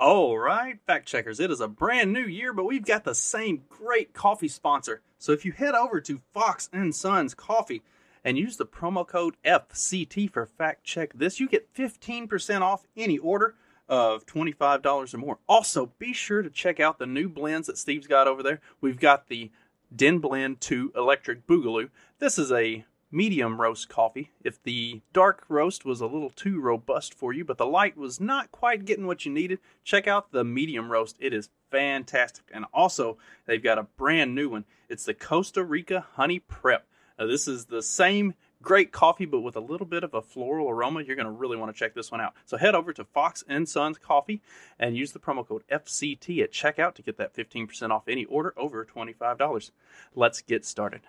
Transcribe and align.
All 0.00 0.38
right, 0.38 0.78
fact 0.86 1.06
checkers, 1.06 1.40
it 1.40 1.50
is 1.50 1.60
a 1.60 1.68
brand 1.68 2.10
new 2.10 2.24
year, 2.24 2.54
but 2.54 2.64
we've 2.64 2.86
got 2.86 3.04
the 3.04 3.14
same 3.14 3.64
great 3.68 4.14
coffee 4.14 4.48
sponsor. 4.48 5.02
So 5.18 5.32
if 5.32 5.44
you 5.44 5.52
head 5.52 5.74
over 5.74 6.00
to 6.00 6.22
Fox 6.32 6.70
and 6.72 6.94
Sons 6.94 7.34
Coffee 7.34 7.82
and 8.24 8.38
use 8.38 8.56
the 8.56 8.64
promo 8.64 9.06
code 9.06 9.36
FCT 9.44 10.32
for 10.32 10.46
fact 10.46 10.84
check 10.84 11.12
this, 11.12 11.38
you 11.38 11.50
get 11.50 11.74
15% 11.74 12.62
off 12.62 12.86
any 12.96 13.18
order 13.18 13.56
of 13.90 14.24
$25 14.24 15.12
or 15.12 15.18
more. 15.18 15.38
Also, 15.46 15.92
be 15.98 16.14
sure 16.14 16.40
to 16.40 16.48
check 16.48 16.80
out 16.80 16.98
the 16.98 17.04
new 17.04 17.28
blends 17.28 17.66
that 17.66 17.76
Steve's 17.76 18.06
got 18.06 18.26
over 18.26 18.42
there. 18.42 18.60
We've 18.80 18.98
got 18.98 19.28
the 19.28 19.50
Den 19.94 20.20
Blend 20.20 20.62
2 20.62 20.92
Electric 20.96 21.46
Boogaloo. 21.46 21.90
This 22.20 22.38
is 22.38 22.50
a 22.50 22.86
medium 23.10 23.60
roast 23.60 23.88
coffee. 23.88 24.30
If 24.42 24.62
the 24.62 25.00
dark 25.12 25.44
roast 25.48 25.84
was 25.84 26.00
a 26.00 26.06
little 26.06 26.30
too 26.30 26.60
robust 26.60 27.14
for 27.14 27.32
you, 27.32 27.44
but 27.44 27.58
the 27.58 27.66
light 27.66 27.96
was 27.96 28.20
not 28.20 28.52
quite 28.52 28.84
getting 28.84 29.06
what 29.06 29.24
you 29.24 29.32
needed, 29.32 29.58
check 29.84 30.06
out 30.06 30.32
the 30.32 30.44
medium 30.44 30.90
roast. 30.90 31.16
It 31.20 31.34
is 31.34 31.50
fantastic. 31.70 32.44
And 32.52 32.64
also, 32.72 33.18
they've 33.46 33.62
got 33.62 33.78
a 33.78 33.84
brand 33.84 34.34
new 34.34 34.48
one. 34.48 34.64
It's 34.88 35.04
the 35.04 35.14
Costa 35.14 35.64
Rica 35.64 36.06
Honey 36.14 36.38
Prep. 36.38 36.86
Now, 37.18 37.26
this 37.26 37.46
is 37.46 37.66
the 37.66 37.82
same 37.82 38.34
great 38.62 38.92
coffee, 38.92 39.24
but 39.24 39.40
with 39.40 39.56
a 39.56 39.60
little 39.60 39.86
bit 39.86 40.04
of 40.04 40.14
a 40.14 40.22
floral 40.22 40.68
aroma. 40.68 41.02
You're 41.02 41.16
going 41.16 41.26
to 41.26 41.32
really 41.32 41.56
want 41.56 41.74
to 41.74 41.78
check 41.78 41.94
this 41.94 42.10
one 42.10 42.20
out. 42.20 42.34
So 42.44 42.56
head 42.56 42.74
over 42.74 42.92
to 42.92 43.04
Fox 43.04 43.44
and 43.48 43.68
Sons 43.68 43.98
Coffee 43.98 44.42
and 44.78 44.96
use 44.96 45.12
the 45.12 45.18
promo 45.18 45.46
code 45.46 45.64
FCT 45.70 46.42
at 46.42 46.52
checkout 46.52 46.94
to 46.94 47.02
get 47.02 47.16
that 47.18 47.34
15% 47.34 47.90
off 47.90 48.08
any 48.08 48.24
order 48.26 48.54
over 48.56 48.84
$25. 48.84 49.70
Let's 50.14 50.42
get 50.42 50.64
started. 50.64 51.00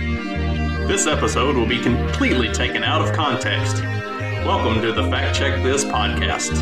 This 0.00 1.06
episode 1.06 1.56
will 1.56 1.66
be 1.66 1.80
completely 1.80 2.48
taken 2.52 2.82
out 2.82 3.00
of 3.00 3.14
context. 3.14 3.82
Welcome 4.44 4.80
to 4.82 4.92
the 4.92 5.02
Fact 5.10 5.36
Check 5.36 5.62
This 5.62 5.84
podcast. 5.84 6.56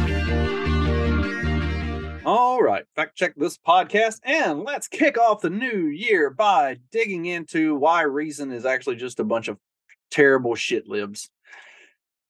All 2.24 2.60
right, 2.60 2.85
fact 2.95 3.16
check 3.16 3.32
this 3.37 3.57
podcast, 3.57 4.21
and 4.23 4.63
let's 4.63 4.87
kick 4.87 5.16
off 5.16 5.40
the 5.40 5.48
new 5.48 5.87
year 5.87 6.29
by 6.29 6.76
digging 6.93 7.24
into 7.24 7.74
why 7.76 8.02
Reason 8.02 8.52
is 8.52 8.66
actually 8.66 8.96
just 8.96 9.18
a 9.18 9.24
bunch 9.24 9.48
of 9.48 9.57
terrible 10.10 10.54
shit 10.54 10.87
libs. 10.87 11.30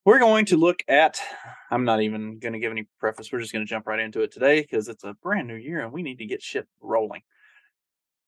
We're 0.05 0.21
going 0.21 0.45
to 0.47 0.57
look 0.57 0.85
at, 0.87 1.21
I'm 1.71 1.85
not 1.85 2.03
even 2.03 2.39
going 2.39 2.53
to 2.53 2.61
give 2.61 2.71
any 2.71 2.87
preface, 3.01 3.33
we're 3.33 3.41
just 3.41 3.53
going 3.53 3.67
to 3.67 3.69
jump 3.69 3.87
right 3.89 3.99
into 3.99 4.21
it 4.21 4.31
today 4.31 4.61
because 4.61 4.89
it's 4.89 5.03
a 5.03 5.15
brand 5.15 5.49
new 5.49 5.57
year 5.57 5.81
and 5.81 5.93
we 5.93 6.03
need 6.03 6.19
to 6.19 6.27
get 6.27 6.43
shit 6.43 6.69
rolling. 6.81 7.23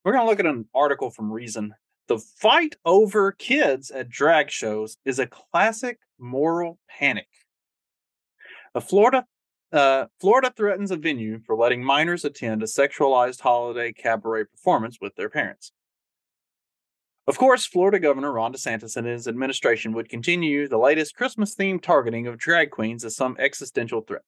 We're 0.05 0.13
going 0.13 0.25
to 0.25 0.29
look 0.31 0.41
at 0.41 0.47
an 0.47 0.67
article 0.75 1.11
from 1.11 1.31
Reason 1.31 1.75
the 2.11 2.19
fight 2.19 2.75
over 2.85 3.31
kids 3.31 3.93
at 3.93 4.09
drag 4.09 4.51
shows 4.51 4.97
is 5.05 5.21
a 5.21 5.29
classic 5.29 6.01
moral 6.19 6.77
panic. 6.89 7.29
A 8.75 8.81
Florida 8.81 9.25
uh, 9.73 10.07
Florida 10.21 10.53
threatens 10.57 10.91
a 10.91 10.97
venue 10.97 11.39
for 11.39 11.55
letting 11.55 11.85
minors 11.85 12.25
attend 12.25 12.65
a 12.65 12.67
sexualized 12.67 13.41
holiday 13.41 13.93
cabaret 13.93 14.47
performance 14.47 14.99
with 15.01 15.15
their 15.15 15.31
parents. 15.31 15.71
Of 17.29 17.39
course, 17.39 17.65
Florida 17.65 18.01
Governor 18.01 18.33
Ron 18.33 18.53
DeSantis 18.53 18.97
and 18.97 19.07
his 19.07 19.29
administration 19.29 19.93
would 19.93 20.09
continue 20.09 20.67
the 20.67 20.79
latest 20.79 21.15
Christmas 21.15 21.55
themed 21.55 21.83
targeting 21.83 22.27
of 22.27 22.39
drag 22.39 22.73
queens 22.73 23.05
as 23.05 23.15
some 23.15 23.37
existential 23.39 24.01
threat. 24.01 24.23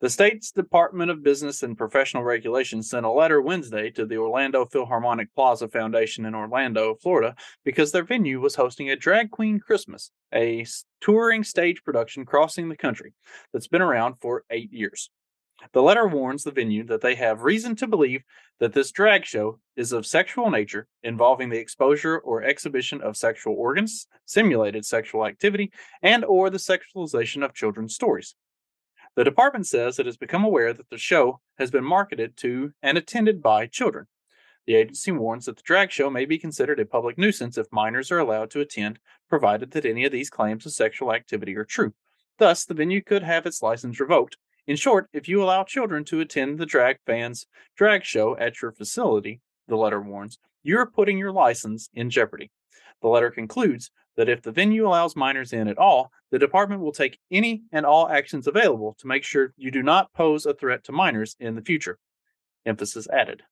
The 0.00 0.10
state's 0.10 0.50
Department 0.50 1.10
of 1.10 1.22
Business 1.22 1.62
and 1.62 1.76
Professional 1.76 2.22
Regulation 2.22 2.82
sent 2.82 3.06
a 3.06 3.10
letter 3.10 3.40
Wednesday 3.40 3.90
to 3.90 4.04
the 4.04 4.16
Orlando 4.16 4.66
Philharmonic 4.66 5.34
Plaza 5.34 5.68
Foundation 5.68 6.26
in 6.26 6.34
Orlando, 6.34 6.96
Florida, 6.96 7.34
because 7.64 7.92
their 7.92 8.04
venue 8.04 8.40
was 8.40 8.56
hosting 8.56 8.90
a 8.90 8.96
Drag 8.96 9.30
Queen 9.30 9.60
Christmas, 9.60 10.10
a 10.34 10.66
touring 11.00 11.44
stage 11.44 11.82
production 11.84 12.24
crossing 12.24 12.68
the 12.68 12.76
country 12.76 13.14
that's 13.52 13.68
been 13.68 13.82
around 13.82 14.16
for 14.20 14.44
eight 14.50 14.72
years. 14.72 15.10
The 15.72 15.82
letter 15.82 16.08
warns 16.08 16.42
the 16.42 16.50
venue 16.50 16.84
that 16.86 17.00
they 17.00 17.14
have 17.14 17.42
reason 17.42 17.76
to 17.76 17.86
believe 17.86 18.22
that 18.58 18.72
this 18.72 18.90
drag 18.90 19.24
show 19.24 19.60
is 19.76 19.92
of 19.92 20.06
sexual 20.06 20.50
nature, 20.50 20.88
involving 21.02 21.50
the 21.50 21.58
exposure 21.58 22.18
or 22.18 22.42
exhibition 22.42 23.00
of 23.00 23.16
sexual 23.16 23.54
organs, 23.54 24.08
simulated 24.24 24.84
sexual 24.84 25.24
activity, 25.24 25.70
and 26.02 26.24
or 26.24 26.50
the 26.50 26.58
sexualization 26.58 27.44
of 27.44 27.54
children's 27.54 27.94
stories. 27.94 28.34
The 29.14 29.24
department 29.24 29.66
says 29.66 29.98
it 29.98 30.06
has 30.06 30.16
become 30.16 30.42
aware 30.42 30.72
that 30.72 30.88
the 30.88 30.96
show 30.96 31.40
has 31.58 31.70
been 31.70 31.84
marketed 31.84 32.36
to 32.38 32.72
and 32.82 32.96
attended 32.96 33.42
by 33.42 33.66
children. 33.66 34.06
The 34.66 34.74
agency 34.76 35.12
warns 35.12 35.44
that 35.46 35.56
the 35.56 35.62
drag 35.62 35.90
show 35.90 36.08
may 36.08 36.24
be 36.24 36.38
considered 36.38 36.80
a 36.80 36.86
public 36.86 37.18
nuisance 37.18 37.58
if 37.58 37.66
minors 37.70 38.10
are 38.10 38.18
allowed 38.18 38.50
to 38.52 38.60
attend, 38.60 39.00
provided 39.28 39.72
that 39.72 39.84
any 39.84 40.04
of 40.04 40.12
these 40.12 40.30
claims 40.30 40.64
of 40.64 40.72
sexual 40.72 41.12
activity 41.12 41.54
are 41.56 41.64
true. 41.64 41.92
Thus, 42.38 42.64
the 42.64 42.72
venue 42.74 43.02
could 43.02 43.22
have 43.22 43.44
its 43.44 43.62
license 43.62 44.00
revoked. 44.00 44.38
In 44.66 44.76
short, 44.76 45.08
if 45.12 45.28
you 45.28 45.42
allow 45.42 45.64
children 45.64 46.04
to 46.04 46.20
attend 46.20 46.58
the 46.58 46.66
drag 46.66 46.98
fans' 47.04 47.46
drag 47.76 48.04
show 48.04 48.36
at 48.38 48.62
your 48.62 48.72
facility, 48.72 49.40
the 49.68 49.76
letter 49.76 50.00
warns, 50.00 50.38
you're 50.62 50.86
putting 50.86 51.18
your 51.18 51.32
license 51.32 51.90
in 51.92 52.08
jeopardy. 52.08 52.50
The 53.02 53.08
letter 53.08 53.30
concludes 53.30 53.90
that 54.16 54.28
if 54.28 54.42
the 54.42 54.52
venue 54.52 54.86
allows 54.86 55.16
minors 55.16 55.52
in 55.52 55.68
at 55.68 55.78
all, 55.78 56.10
the 56.30 56.38
department 56.38 56.80
will 56.80 56.92
take 56.92 57.18
any 57.30 57.62
and 57.72 57.86
all 57.86 58.08
actions 58.08 58.46
available 58.46 58.94
to 58.98 59.06
make 59.06 59.24
sure 59.24 59.54
you 59.56 59.70
do 59.70 59.82
not 59.82 60.12
pose 60.12 60.46
a 60.46 60.54
threat 60.54 60.84
to 60.84 60.92
minors 60.92 61.36
in 61.40 61.54
the 61.54 61.62
future. 61.62 61.98
Emphasis 62.66 63.08
added. 63.08 63.42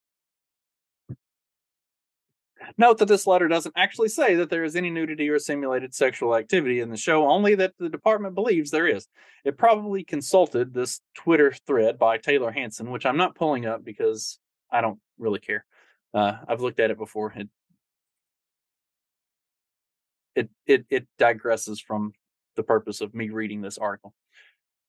Note 2.76 2.98
that 2.98 3.08
this 3.08 3.26
letter 3.26 3.48
doesn't 3.48 3.74
actually 3.76 4.08
say 4.08 4.34
that 4.36 4.50
there 4.50 4.64
is 4.64 4.76
any 4.76 4.90
nudity 4.90 5.28
or 5.28 5.38
simulated 5.38 5.94
sexual 5.94 6.36
activity 6.36 6.80
in 6.80 6.90
the 6.90 6.96
show, 6.96 7.28
only 7.28 7.54
that 7.54 7.72
the 7.78 7.88
department 7.88 8.34
believes 8.34 8.70
there 8.70 8.86
is. 8.86 9.08
It 9.44 9.58
probably 9.58 10.04
consulted 10.04 10.72
this 10.72 11.00
Twitter 11.14 11.52
thread 11.66 11.98
by 11.98 12.18
Taylor 12.18 12.50
Hanson, 12.50 12.90
which 12.90 13.06
I'm 13.06 13.16
not 13.16 13.34
pulling 13.34 13.66
up 13.66 13.82
because 13.84 14.38
I 14.70 14.82
don't 14.82 15.00
really 15.18 15.40
care. 15.40 15.64
Uh, 16.12 16.36
I've 16.46 16.60
looked 16.60 16.80
at 16.80 16.90
it 16.90 16.98
before. 16.98 17.32
It 17.34 17.48
it 20.34 20.48
it 20.66 20.84
it 20.90 21.06
digresses 21.18 21.80
from 21.80 22.12
the 22.56 22.62
purpose 22.62 23.00
of 23.00 23.14
me 23.14 23.30
reading 23.30 23.60
this 23.60 23.78
article. 23.78 24.14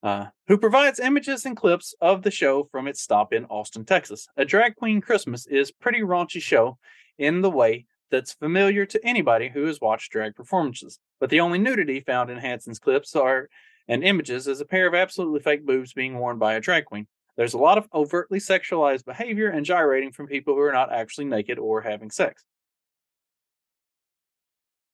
Uh, 0.03 0.25
who 0.47 0.57
provides 0.57 0.99
images 0.99 1.45
and 1.45 1.55
clips 1.55 1.93
of 2.01 2.23
the 2.23 2.31
show 2.31 2.63
from 2.71 2.87
its 2.87 2.99
stop 2.99 3.31
in 3.31 3.45
Austin, 3.45 3.85
Texas. 3.85 4.27
A 4.35 4.43
Drag 4.43 4.75
Queen 4.75 4.99
Christmas 4.99 5.45
is 5.45 5.71
pretty 5.71 6.01
raunchy 6.01 6.41
show 6.41 6.79
in 7.19 7.41
the 7.41 7.51
way 7.51 7.85
that's 8.09 8.33
familiar 8.33 8.85
to 8.87 9.05
anybody 9.05 9.49
who 9.49 9.65
has 9.65 9.79
watched 9.79 10.11
drag 10.11 10.35
performances. 10.35 10.99
But 11.19 11.29
the 11.29 11.39
only 11.39 11.59
nudity 11.59 11.99
found 11.99 12.31
in 12.31 12.39
Hanson's 12.39 12.79
clips 12.79 13.15
are 13.15 13.47
and 13.87 14.03
images 14.03 14.47
is 14.47 14.61
a 14.61 14.65
pair 14.65 14.87
of 14.87 14.95
absolutely 14.95 15.39
fake 15.39 15.65
boobs 15.65 15.93
being 15.93 16.17
worn 16.17 16.37
by 16.37 16.53
a 16.53 16.59
drag 16.59 16.85
queen. 16.85 17.07
There's 17.37 17.53
a 17.53 17.59
lot 17.59 17.77
of 17.77 17.87
overtly 17.93 18.39
sexualized 18.39 19.05
behavior 19.05 19.49
and 19.49 19.65
gyrating 19.65 20.11
from 20.11 20.27
people 20.27 20.53
who 20.53 20.61
are 20.61 20.73
not 20.73 20.91
actually 20.91 21.25
naked 21.25 21.59
or 21.59 21.81
having 21.81 22.11
sex. 22.11 22.43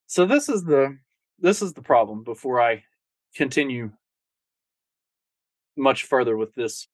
So 0.08 0.26
this 0.26 0.48
is 0.48 0.64
the 0.64 0.98
this 1.40 1.62
is 1.62 1.74
the 1.74 1.82
problem 1.82 2.24
before 2.24 2.62
I 2.62 2.84
continue 3.36 3.92
much 5.76 6.04
further 6.04 6.36
with 6.36 6.56
this 6.56 6.88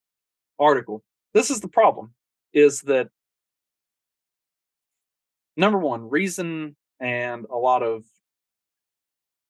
article. 0.60 1.04
This 1.34 1.50
is 1.50 1.62
the 1.62 1.68
problem 1.68 2.14
is 2.54 2.82
that 2.82 3.10
number 5.56 5.78
one, 5.78 6.10
reason 6.10 6.76
and 7.00 7.46
a 7.50 7.56
lot 7.56 7.84
of 7.84 8.04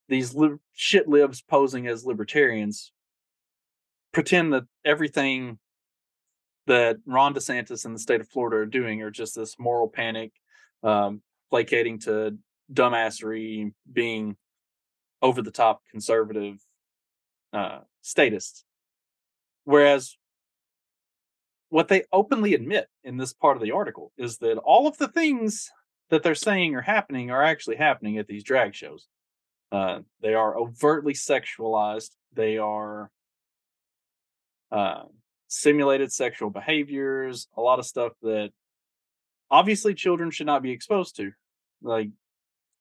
these 0.10 0.36
li- 0.36 0.58
shit 0.74 1.08
libs 1.08 1.42
posing 1.42 1.88
as 1.88 2.06
libertarians 2.06 2.92
pretend 4.12 4.54
that 4.54 4.64
everything 4.86 5.58
that 6.68 6.98
Ron 7.06 7.34
DeSantis 7.34 7.86
and 7.86 7.96
the 7.96 8.00
state 8.00 8.22
of 8.22 8.30
Florida 8.30 8.58
are 8.58 8.66
doing 8.66 9.02
are 9.02 9.12
just 9.12 9.36
this 9.36 9.56
moral 9.58 9.88
panic, 9.88 10.32
um, 10.84 11.22
placating 11.50 12.00
to 12.00 12.38
dumbassery, 12.72 13.74
being 13.92 14.36
over 15.22 15.42
the 15.42 15.52
top 15.52 15.82
conservative 15.90 16.58
uh, 17.54 17.80
statists. 18.02 18.64
Whereas 19.64 20.18
what 21.70 21.88
they 21.88 22.04
openly 22.12 22.54
admit 22.54 22.88
in 23.04 23.18
this 23.18 23.34
part 23.34 23.58
of 23.58 23.64
the 23.64 23.72
article 23.72 24.12
is 24.18 24.38
that 24.40 24.58
all 24.58 24.88
of 24.88 24.98
the 24.98 25.08
things 25.08 25.72
that 26.10 26.22
they're 26.22 26.36
saying 26.36 26.76
are 26.76 26.82
happening 26.82 27.32
are 27.32 27.44
actually 27.44 27.78
happening 27.78 28.18
at 28.18 28.28
these 28.28 28.44
drag 28.44 28.76
shows. 28.76 29.08
Uh, 29.72 30.02
they 30.22 30.36
are 30.36 30.56
overtly 30.56 31.14
sexualized. 31.14 32.12
They 32.34 32.60
are 32.60 33.10
uh, 34.72 35.04
simulated 35.48 36.12
sexual 36.12 36.50
behaviors, 36.50 37.48
a 37.58 37.62
lot 37.62 37.80
of 37.80 37.86
stuff 37.86 38.14
that 38.22 38.52
obviously 39.50 39.96
children 39.96 40.30
should 40.30 40.46
not 40.46 40.62
be 40.62 40.72
exposed 40.72 41.16
to. 41.16 41.32
Like 41.82 42.10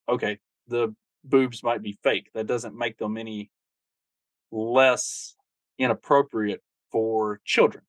okay, 0.08 0.38
the 0.68 0.94
boobs 1.24 1.62
might 1.62 1.82
be 1.82 1.98
fake. 2.02 2.30
That 2.34 2.46
doesn't 2.46 2.76
make 2.76 2.98
them 2.98 3.16
any 3.16 3.50
less 4.50 5.34
inappropriate 5.78 6.62
for 6.90 7.40
children. 7.44 7.84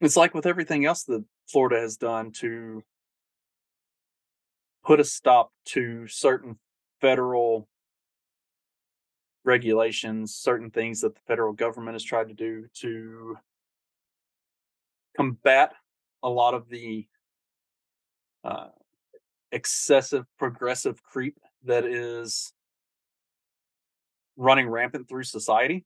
It's 0.00 0.16
like 0.16 0.32
with 0.32 0.46
everything 0.46 0.84
else 0.84 1.02
that 1.04 1.24
Florida 1.48 1.80
has 1.80 1.96
done 1.96 2.30
to 2.38 2.82
put 4.84 5.00
a 5.00 5.04
stop 5.04 5.50
to 5.66 6.06
certain 6.06 6.58
federal 7.00 7.68
regulations, 9.44 10.34
certain 10.34 10.70
things 10.70 11.00
that 11.00 11.14
the 11.14 11.20
federal 11.26 11.52
government 11.52 11.94
has 11.94 12.04
tried 12.04 12.28
to 12.28 12.34
do 12.34 12.66
to 12.74 13.36
combat 15.16 15.72
a 16.22 16.28
lot 16.28 16.54
of 16.54 16.68
the 16.68 17.06
uh, 18.44 18.68
excessive 19.52 20.24
progressive 20.38 21.02
creep 21.02 21.38
that 21.64 21.84
is 21.84 22.52
running 24.36 24.68
rampant 24.68 25.08
through 25.08 25.24
society. 25.24 25.84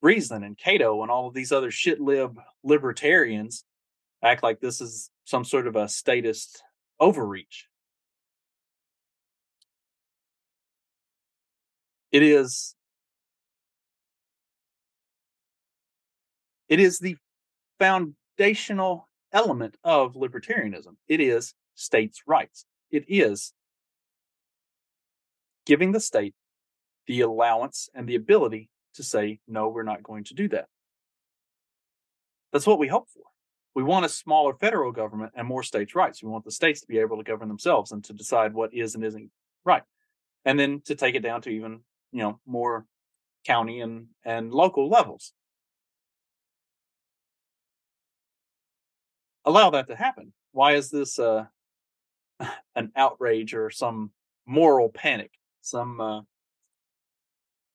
Reason 0.00 0.44
and 0.44 0.56
Cato 0.56 1.02
and 1.02 1.10
all 1.10 1.26
of 1.26 1.34
these 1.34 1.50
other 1.50 1.70
shit 1.70 2.00
lib 2.00 2.38
libertarians 2.62 3.64
act 4.22 4.42
like 4.42 4.60
this 4.60 4.80
is 4.80 5.10
some 5.24 5.44
sort 5.44 5.66
of 5.66 5.76
a 5.76 5.88
statist 5.88 6.62
overreach. 7.00 7.68
It 12.12 12.22
is 12.22 12.74
it 16.68 16.80
is 16.80 16.98
the 16.98 17.16
foundational 17.78 19.08
element 19.32 19.76
of 19.84 20.14
libertarianism. 20.14 20.96
It 21.08 21.20
is 21.20 21.54
states' 21.78 22.22
rights. 22.26 22.66
It 22.90 23.04
is 23.08 23.52
giving 25.64 25.92
the 25.92 26.00
state 26.00 26.34
the 27.06 27.20
allowance 27.20 27.88
and 27.94 28.08
the 28.08 28.16
ability 28.16 28.68
to 28.94 29.02
say, 29.02 29.38
no, 29.46 29.68
we're 29.68 29.82
not 29.82 30.02
going 30.02 30.24
to 30.24 30.34
do 30.34 30.48
that. 30.48 30.66
That's 32.52 32.66
what 32.66 32.78
we 32.78 32.88
hope 32.88 33.08
for. 33.08 33.22
We 33.74 33.82
want 33.82 34.06
a 34.06 34.08
smaller 34.08 34.54
federal 34.54 34.90
government 34.90 35.32
and 35.36 35.46
more 35.46 35.62
states' 35.62 35.94
rights. 35.94 36.22
We 36.22 36.30
want 36.30 36.44
the 36.44 36.50
states 36.50 36.80
to 36.80 36.86
be 36.86 36.98
able 36.98 37.16
to 37.18 37.22
govern 37.22 37.48
themselves 37.48 37.92
and 37.92 38.02
to 38.04 38.12
decide 38.12 38.52
what 38.52 38.74
is 38.74 38.94
and 38.94 39.04
isn't 39.04 39.30
right. 39.64 39.82
And 40.44 40.58
then 40.58 40.82
to 40.86 40.94
take 40.94 41.14
it 41.14 41.22
down 41.22 41.42
to 41.42 41.50
even, 41.50 41.80
you 42.10 42.22
know, 42.22 42.40
more 42.44 42.86
county 43.46 43.80
and, 43.80 44.06
and 44.24 44.52
local 44.52 44.88
levels. 44.88 45.32
Allow 49.44 49.70
that 49.70 49.88
to 49.88 49.96
happen. 49.96 50.32
Why 50.52 50.72
is 50.72 50.90
this 50.90 51.18
uh, 51.18 51.44
an 52.76 52.92
outrage 52.96 53.54
or 53.54 53.70
some 53.70 54.10
moral 54.46 54.88
panic, 54.88 55.32
some 55.60 56.00
uh, 56.00 56.20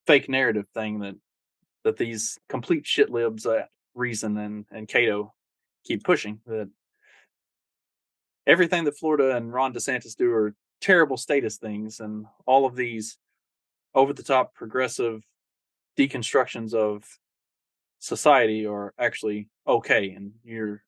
fake 0.06 0.28
narrative 0.28 0.66
thing 0.74 1.00
that 1.00 1.16
that 1.84 1.96
these 1.96 2.38
complete 2.48 2.86
shit 2.86 3.10
libs 3.10 3.46
at 3.46 3.68
Reason 3.94 4.36
and 4.38 4.64
and 4.70 4.88
Cato 4.88 5.32
keep 5.84 6.02
pushing 6.02 6.40
that 6.46 6.68
everything 8.46 8.84
that 8.84 8.98
Florida 8.98 9.36
and 9.36 9.52
Ron 9.52 9.72
DeSantis 9.72 10.16
do 10.16 10.30
are 10.32 10.54
terrible 10.80 11.16
status 11.16 11.56
things, 11.56 12.00
and 12.00 12.26
all 12.46 12.66
of 12.66 12.76
these 12.76 13.18
over 13.94 14.12
the 14.12 14.22
top 14.22 14.54
progressive 14.54 15.22
deconstructions 15.98 16.74
of 16.74 17.04
society 18.00 18.66
are 18.66 18.92
actually 18.98 19.48
okay, 19.66 20.10
and 20.10 20.32
you're 20.44 20.82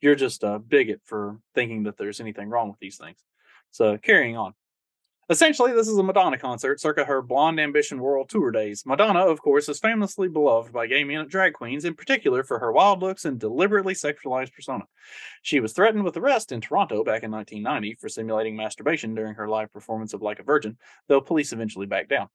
you're 0.00 0.14
just 0.14 0.42
a 0.42 0.58
bigot 0.58 1.00
for 1.04 1.38
thinking 1.54 1.84
that 1.84 1.96
there's 1.96 2.20
anything 2.20 2.48
wrong 2.48 2.68
with 2.68 2.78
these 2.78 2.96
things. 2.96 3.18
So 3.70 3.98
carrying 3.98 4.36
on. 4.36 4.54
Essentially, 5.28 5.72
this 5.72 5.88
is 5.88 5.98
a 5.98 6.04
Madonna 6.04 6.38
concert 6.38 6.80
circa 6.80 7.04
her 7.04 7.20
Blonde 7.20 7.58
Ambition 7.58 7.98
World 7.98 8.28
Tour 8.28 8.52
days. 8.52 8.84
Madonna, 8.86 9.26
of 9.26 9.42
course, 9.42 9.68
is 9.68 9.80
famously 9.80 10.28
beloved 10.28 10.72
by 10.72 10.86
gay 10.86 11.02
men 11.02 11.22
and 11.22 11.28
drag 11.28 11.52
queens, 11.52 11.84
in 11.84 11.94
particular 11.94 12.44
for 12.44 12.60
her 12.60 12.70
wild 12.70 13.02
looks 13.02 13.24
and 13.24 13.40
deliberately 13.40 13.92
sexualized 13.92 14.52
persona. 14.52 14.84
She 15.42 15.58
was 15.58 15.72
threatened 15.72 16.04
with 16.04 16.16
arrest 16.16 16.52
in 16.52 16.60
Toronto 16.60 17.02
back 17.02 17.24
in 17.24 17.32
1990 17.32 17.96
for 17.96 18.08
simulating 18.08 18.54
masturbation 18.54 19.16
during 19.16 19.34
her 19.34 19.48
live 19.48 19.72
performance 19.72 20.14
of 20.14 20.22
Like 20.22 20.38
a 20.38 20.44
Virgin, 20.44 20.78
though 21.08 21.20
police 21.20 21.52
eventually 21.52 21.86
backed 21.86 22.10
down. 22.10 22.28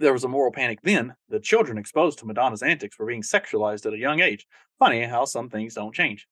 There 0.00 0.12
was 0.12 0.24
a 0.24 0.28
moral 0.28 0.50
panic 0.50 0.80
then. 0.82 1.14
The 1.28 1.38
children 1.38 1.78
exposed 1.78 2.18
to 2.18 2.26
Madonna's 2.26 2.64
antics 2.64 2.98
were 2.98 3.06
being 3.06 3.22
sexualized 3.22 3.86
at 3.86 3.94
a 3.94 3.98
young 3.98 4.20
age. 4.20 4.44
Funny 4.80 5.04
how 5.04 5.24
some 5.24 5.48
things 5.50 5.74
don't 5.74 5.94
change. 5.94 6.26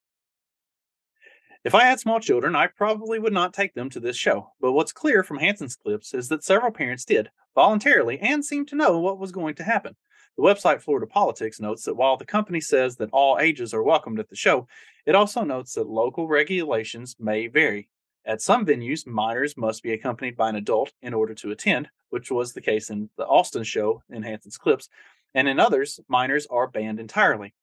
If 1.67 1.75
I 1.75 1.83
had 1.83 1.99
small 1.99 2.21
children, 2.21 2.55
I 2.55 2.69
probably 2.69 3.19
would 3.19 3.33
not 3.33 3.53
take 3.53 3.75
them 3.75 3.91
to 3.91 3.99
this 3.99 4.17
show. 4.17 4.53
But 4.61 4.71
what's 4.71 4.93
clear 4.93 5.25
from 5.25 5.39
Hanson's 5.39 5.75
clips 5.75 6.15
is 6.15 6.29
that 6.29 6.45
several 6.45 6.71
parents 6.71 7.05
did, 7.05 7.29
voluntarily, 7.57 8.21
and 8.21 8.45
seemed 8.45 8.69
to 8.69 8.77
know 8.77 9.01
what 9.01 9.19
was 9.19 9.33
going 9.33 9.57
to 9.57 9.65
happen. 9.65 9.97
The 10.37 10.45
website 10.45 10.81
Florida 10.81 11.09
Politics 11.09 11.59
notes 11.59 11.83
that 11.83 11.97
while 11.97 12.17
the 12.17 12.25
company 12.25 12.61
says 12.61 12.95
that 12.99 13.11
all 13.11 13.41
ages 13.41 13.75
are 13.75 13.83
welcomed 13.83 14.21
at 14.21 14.29
the 14.29 14.37
show, 14.37 14.69
it 15.07 15.17
also 15.17 15.43
notes 15.43 15.75
that 15.75 15.89
local 15.89 16.29
regulations 16.29 17.17
may 17.19 17.49
vary. 17.49 17.89
At 18.25 18.41
some 18.41 18.65
venues, 18.65 19.05
minors 19.05 19.57
must 19.57 19.83
be 19.83 19.93
accompanied 19.93 20.37
by 20.37 20.51
an 20.51 20.55
adult 20.55 20.93
in 21.03 21.15
order 21.15 21.35
to 21.35 21.51
attend, 21.51 21.89
which 22.11 22.31
was 22.31 22.53
the 22.53 22.61
case 22.61 22.91
in 22.91 23.11
the 23.19 23.27
Austin 23.27 23.65
show 23.65 24.05
in 24.09 24.23
Hanson's 24.23 24.57
clips, 24.57 24.89
and 25.35 25.49
in 25.49 25.59
others, 25.59 25.99
minors 26.07 26.47
are 26.49 26.69
banned 26.69 27.01
entirely. 27.01 27.55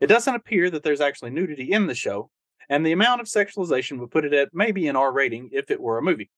It 0.00 0.06
doesn't 0.06 0.36
appear 0.36 0.70
that 0.70 0.84
there's 0.84 1.00
actually 1.00 1.30
nudity 1.30 1.72
in 1.72 1.88
the 1.88 1.94
show, 1.96 2.30
and 2.68 2.84
the 2.84 2.92
amount 2.92 3.20
of 3.20 3.26
sexualization 3.26 3.98
would 3.98 4.10
put 4.10 4.24
it 4.24 4.32
at 4.32 4.48
maybe 4.52 4.88
an 4.88 4.96
R 4.96 5.12
rating 5.12 5.50
if 5.52 5.70
it 5.70 5.80
were 5.80 5.98
a 5.98 6.02
movie. 6.02 6.30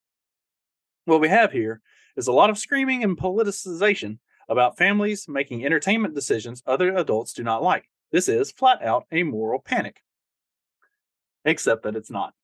What 1.05 1.21
we 1.21 1.29
have 1.29 1.53
here 1.53 1.81
is 2.17 2.27
a 2.27 2.33
lot 2.33 2.51
of 2.51 2.59
screaming 2.59 3.05
and 3.05 3.17
politicization 3.17 4.19
about 4.49 4.77
families 4.79 5.27
making 5.29 5.65
entertainment 5.65 6.15
decisions 6.15 6.63
other 6.67 6.97
adults 6.97 7.33
do 7.33 7.43
not 7.43 7.63
like. 7.63 7.89
This 8.11 8.29
is 8.29 8.53
flat 8.53 8.83
out 8.83 9.05
a 9.13 9.23
moral 9.23 9.61
panic. 9.61 10.03
Except 11.45 11.83
that 11.85 11.97
it's 11.97 12.11
not. 12.11 12.35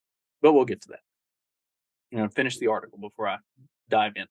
But 0.42 0.52
we'll 0.52 0.64
get 0.64 0.82
to 0.82 0.88
that. 0.88 1.00
Going 2.12 2.28
to 2.28 2.34
finish 2.34 2.58
the 2.58 2.68
article 2.68 2.98
before 2.98 3.28
I 3.28 3.38
dive 3.88 4.12
in. 4.16 4.26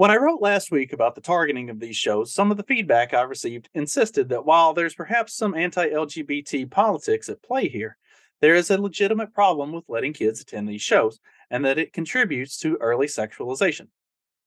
When 0.00 0.10
I 0.10 0.16
wrote 0.16 0.40
last 0.40 0.70
week 0.70 0.94
about 0.94 1.14
the 1.14 1.20
targeting 1.20 1.68
of 1.68 1.78
these 1.78 1.94
shows, 1.94 2.32
some 2.32 2.50
of 2.50 2.56
the 2.56 2.62
feedback 2.62 3.12
I 3.12 3.20
received 3.20 3.68
insisted 3.74 4.30
that 4.30 4.46
while 4.46 4.72
there's 4.72 4.94
perhaps 4.94 5.34
some 5.34 5.54
anti 5.54 5.90
LGBT 5.90 6.70
politics 6.70 7.28
at 7.28 7.42
play 7.42 7.68
here, 7.68 7.98
there 8.40 8.54
is 8.54 8.70
a 8.70 8.80
legitimate 8.80 9.34
problem 9.34 9.72
with 9.72 9.84
letting 9.90 10.14
kids 10.14 10.40
attend 10.40 10.66
these 10.66 10.80
shows, 10.80 11.20
and 11.50 11.62
that 11.66 11.76
it 11.76 11.92
contributes 11.92 12.56
to 12.60 12.78
early 12.80 13.08
sexualization. 13.08 13.88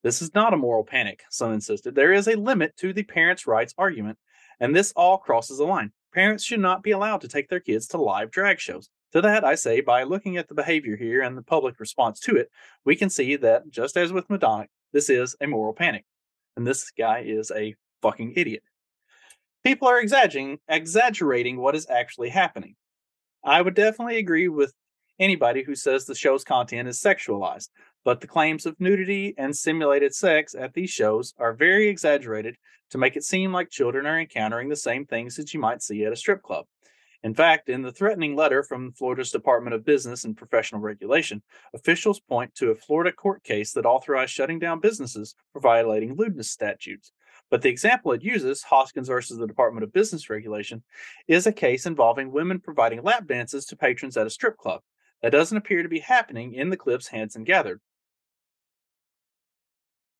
This 0.01 0.23
is 0.23 0.33
not 0.33 0.55
a 0.55 0.57
moral 0.57 0.83
panic, 0.83 1.21
some 1.29 1.53
insisted. 1.53 1.93
There 1.93 2.13
is 2.13 2.27
a 2.27 2.33
limit 2.33 2.75
to 2.77 2.91
the 2.91 3.03
parents' 3.03 3.45
rights 3.45 3.75
argument, 3.77 4.17
and 4.59 4.75
this 4.75 4.91
all 4.95 5.19
crosses 5.19 5.59
a 5.59 5.65
line. 5.65 5.91
Parents 6.15 6.43
should 6.43 6.61
not 6.61 6.81
be 6.81 6.89
allowed 6.89 7.21
to 7.21 7.27
take 7.27 7.49
their 7.49 7.59
kids 7.59 7.85
to 7.89 8.01
live 8.01 8.31
drag 8.31 8.59
shows. 8.59 8.89
To 9.11 9.21
that, 9.21 9.43
I 9.43 9.53
say, 9.53 9.81
by 9.81 10.01
looking 10.01 10.37
at 10.37 10.47
the 10.47 10.55
behavior 10.55 10.95
here 10.95 11.21
and 11.21 11.37
the 11.37 11.43
public 11.43 11.79
response 11.79 12.19
to 12.21 12.37
it, 12.37 12.49
we 12.85 12.95
can 12.95 13.11
see 13.11 13.35
that, 13.35 13.69
just 13.69 13.97
as 13.97 14.11
with 14.11 14.31
Madonna, 14.31 14.65
this 14.93 15.09
is 15.09 15.35
a 15.41 15.47
moral 15.47 15.73
panic. 15.73 16.05
And 16.55 16.65
this 16.65 16.91
guy 16.91 17.23
is 17.25 17.51
a 17.51 17.75
fucking 18.01 18.33
idiot. 18.35 18.63
People 19.63 19.87
are 19.87 19.99
exaggerating, 19.99 20.59
exaggerating 20.67 21.57
what 21.57 21.75
is 21.75 21.89
actually 21.89 22.29
happening. 22.29 22.75
I 23.43 23.61
would 23.61 23.73
definitely 23.73 24.17
agree 24.17 24.47
with 24.47 24.73
anybody 25.19 25.63
who 25.63 25.75
says 25.75 26.05
the 26.05 26.15
show's 26.15 26.43
content 26.43 26.87
is 26.87 27.01
sexualized, 27.01 27.69
but 28.05 28.21
the 28.21 28.27
claims 28.27 28.65
of 28.65 28.79
nudity 28.79 29.33
and 29.37 29.55
simulated 29.55 30.13
sex 30.13 30.53
at 30.53 30.73
these 30.73 30.89
shows 30.89 31.33
are 31.37 31.53
very 31.53 31.87
exaggerated 31.87 32.55
to 32.91 32.97
make 32.97 33.15
it 33.15 33.23
seem 33.23 33.51
like 33.51 33.69
children 33.69 34.05
are 34.05 34.19
encountering 34.19 34.69
the 34.69 34.75
same 34.75 35.05
things 35.05 35.35
that 35.35 35.53
you 35.53 35.59
might 35.59 35.81
see 35.81 36.05
at 36.05 36.13
a 36.13 36.15
strip 36.15 36.43
club. 36.43 36.65
In 37.23 37.33
fact, 37.33 37.69
in 37.69 37.81
the 37.81 37.91
threatening 37.91 38.35
letter 38.35 38.63
from 38.63 38.91
Florida's 38.91 39.31
Department 39.31 39.73
of 39.73 39.85
Business 39.85 40.25
and 40.25 40.35
Professional 40.35 40.81
Regulation, 40.81 41.41
officials 41.73 42.19
point 42.19 42.53
to 42.55 42.71
a 42.71 42.75
Florida 42.75 43.13
court 43.13 43.43
case 43.45 43.71
that 43.73 43.85
authorized 43.85 44.33
shutting 44.33 44.59
down 44.59 44.81
businesses 44.81 45.33
for 45.53 45.61
violating 45.61 46.15
lewdness 46.15 46.51
statutes. 46.51 47.13
But 47.49 47.61
the 47.61 47.69
example 47.69 48.11
it 48.11 48.23
uses, 48.23 48.63
Hoskins 48.63 49.07
versus 49.07 49.37
the 49.37 49.47
Department 49.47 49.85
of 49.85 49.93
Business 49.93 50.29
Regulation, 50.29 50.83
is 51.27 51.47
a 51.47 51.53
case 51.53 51.85
involving 51.85 52.31
women 52.31 52.59
providing 52.59 53.03
lap 53.03 53.25
dances 53.25 53.65
to 53.67 53.77
patrons 53.77 54.17
at 54.17 54.27
a 54.27 54.29
strip 54.29 54.57
club. 54.57 54.81
That 55.21 55.31
doesn't 55.31 55.57
appear 55.57 55.81
to 55.81 55.89
be 55.89 55.99
happening 55.99 56.53
in 56.55 56.69
the 56.69 56.77
clips 56.77 57.07
Hanson 57.07 57.45
gathered. 57.45 57.79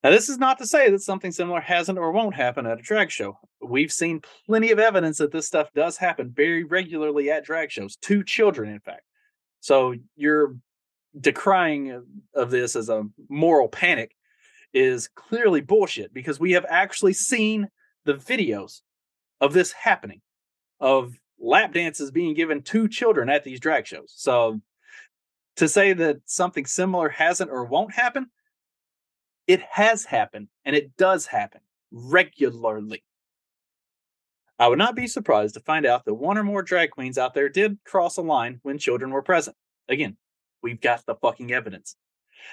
Now, 0.04 0.10
this 0.10 0.28
is 0.28 0.36
not 0.36 0.58
to 0.58 0.66
say 0.66 0.90
that 0.90 1.00
something 1.00 1.32
similar 1.32 1.62
hasn't 1.62 1.98
or 1.98 2.12
won't 2.12 2.34
happen 2.34 2.66
at 2.66 2.78
a 2.78 2.82
drag 2.82 3.10
show. 3.10 3.38
We've 3.62 3.90
seen 3.90 4.20
plenty 4.44 4.70
of 4.70 4.78
evidence 4.78 5.16
that 5.16 5.32
this 5.32 5.46
stuff 5.46 5.70
does 5.74 5.96
happen 5.96 6.30
very 6.30 6.62
regularly 6.62 7.30
at 7.30 7.46
drag 7.46 7.70
shows, 7.70 7.96
to 8.02 8.22
children, 8.22 8.68
in 8.68 8.80
fact. 8.80 9.04
So 9.60 9.94
your 10.14 10.56
decrying 11.18 12.02
of 12.34 12.50
this 12.50 12.76
as 12.76 12.90
a 12.90 13.04
moral 13.30 13.68
panic 13.68 14.14
is 14.74 15.08
clearly 15.08 15.62
bullshit 15.62 16.12
because 16.12 16.38
we 16.38 16.52
have 16.52 16.66
actually 16.68 17.14
seen 17.14 17.70
the 18.04 18.12
videos 18.12 18.82
of 19.40 19.54
this 19.54 19.72
happening, 19.72 20.20
of 20.80 21.14
lap 21.40 21.72
dances 21.72 22.10
being 22.10 22.34
given 22.34 22.60
to 22.60 22.88
children 22.88 23.30
at 23.30 23.42
these 23.42 23.58
drag 23.58 23.86
shows. 23.86 24.12
So 24.14 24.60
to 25.56 25.66
say 25.66 25.94
that 25.94 26.18
something 26.26 26.66
similar 26.66 27.08
hasn't 27.08 27.50
or 27.50 27.64
won't 27.64 27.94
happen 27.94 28.26
it 29.46 29.62
has 29.62 30.04
happened 30.04 30.48
and 30.64 30.74
it 30.74 30.96
does 30.96 31.26
happen 31.26 31.60
regularly. 31.90 33.02
I 34.58 34.68
would 34.68 34.78
not 34.78 34.94
be 34.94 35.06
surprised 35.06 35.54
to 35.54 35.60
find 35.60 35.84
out 35.84 36.04
that 36.04 36.14
one 36.14 36.38
or 36.38 36.44
more 36.44 36.62
drag 36.62 36.90
queens 36.90 37.18
out 37.18 37.34
there 37.34 37.48
did 37.48 37.78
cross 37.84 38.16
a 38.16 38.22
line 38.22 38.60
when 38.62 38.78
children 38.78 39.10
were 39.10 39.22
present. 39.22 39.56
Again, 39.88 40.16
we've 40.62 40.80
got 40.80 41.04
the 41.06 41.16
fucking 41.16 41.52
evidence. 41.52 41.96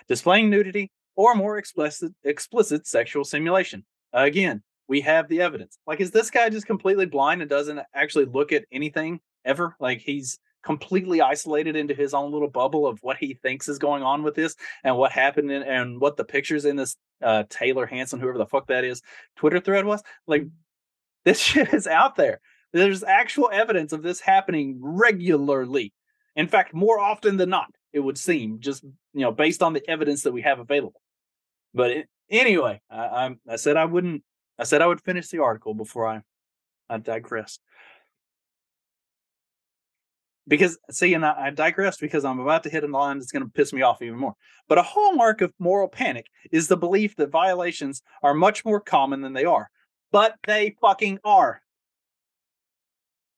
Displaying 0.08 0.50
nudity 0.50 0.92
or 1.16 1.36
more 1.36 1.58
explicit 1.58 2.14
explicit 2.24 2.88
sexual 2.88 3.24
simulation. 3.24 3.86
Again, 4.14 4.64
we 4.88 5.02
have 5.02 5.28
the 5.28 5.42
evidence. 5.42 5.78
Like, 5.86 6.02
is 6.02 6.12
this 6.12 6.32
guy 6.32 6.50
just 6.50 6.66
completely 6.66 7.06
blind 7.06 7.42
and 7.42 7.50
doesn't 7.50 7.80
actually 7.94 8.26
look 8.26 8.52
at 8.52 8.66
anything 8.72 9.20
ever? 9.46 9.76
Like, 9.80 10.02
he's 10.02 10.40
completely 10.64 11.22
isolated 11.22 11.76
into 11.76 11.94
his 11.94 12.14
own 12.14 12.32
little 12.32 12.50
bubble 12.50 12.88
of 12.88 13.00
what 13.02 13.18
he 13.18 13.34
thinks 13.34 13.68
is 13.68 13.80
going 13.80 14.04
on 14.04 14.24
with 14.24 14.36
this 14.36 14.56
and 14.84 14.98
what 14.98 15.12
happened 15.12 15.52
in, 15.52 15.64
and 15.64 16.00
what 16.00 16.18
the 16.18 16.24
pictures 16.24 16.66
in 16.66 16.76
this 16.76 16.96
uh, 17.22 17.44
Taylor 17.50 17.86
Hanson, 17.86 18.20
whoever 18.20 18.38
the 18.38 18.46
fuck 18.46 18.68
that 18.68 18.84
is, 18.84 19.02
Twitter 19.36 19.60
thread 19.60 19.86
was. 19.86 20.02
Like, 20.28 20.48
this 21.26 21.40
shit 21.42 21.74
is 21.74 21.88
out 21.88 22.16
there. 22.16 22.40
There's 22.74 23.04
actual 23.04 23.50
evidence 23.52 23.92
of 23.92 24.02
this 24.02 24.22
happening 24.22 24.80
regularly. 24.82 25.94
In 26.36 26.48
fact, 26.48 26.74
more 26.74 27.00
often 27.00 27.38
than 27.38 27.50
not, 27.50 27.70
it 27.92 28.00
would 28.00 28.18
seem, 28.18 28.60
just 28.60 28.84
you 28.84 29.22
know, 29.22 29.32
based 29.32 29.62
on 29.62 29.74
the 29.74 29.88
evidence 29.90 30.24
that 30.24 30.32
we 30.32 30.42
have 30.44 30.60
available. 30.60 31.02
But 31.74 31.92
it, 31.92 32.10
anyway, 32.30 32.82
I, 32.90 33.00
I, 33.00 33.36
I 33.50 33.56
said 33.58 33.78
I 33.78 33.86
wouldn't. 33.86 34.24
I 34.58 34.64
said 34.64 34.82
I 34.82 34.88
would 34.88 35.02
finish 35.02 35.28
the 35.28 35.42
article 35.42 35.74
before 35.74 36.08
I, 36.08 36.22
I 36.90 36.98
digressed. 36.98 37.62
Because 40.48 40.78
see, 40.90 41.14
and 41.14 41.26
I, 41.26 41.48
I 41.48 41.50
digressed 41.52 42.02
because 42.02 42.26
I'm 42.26 42.40
about 42.40 42.64
to 42.64 42.70
hit 42.70 42.84
a 42.84 42.88
line 42.88 43.20
that's 43.20 43.32
going 43.32 43.44
to 43.46 43.52
piss 43.52 43.74
me 43.74 43.84
off 43.84 44.02
even 44.02 44.18
more. 44.18 44.36
But 44.68 44.80
a 44.80 44.84
hallmark 44.84 45.42
of 45.42 45.54
moral 45.60 45.88
panic 45.88 46.26
is 46.52 46.68
the 46.68 46.78
belief 46.78 47.16
that 47.18 47.30
violations 47.30 48.02
are 48.24 48.34
much 48.34 48.66
more 48.66 48.80
common 48.80 49.22
than 49.22 49.34
they 49.34 49.46
are. 49.46 49.70
But 50.12 50.36
they 50.46 50.76
fucking 50.82 51.20
are. 51.24 51.62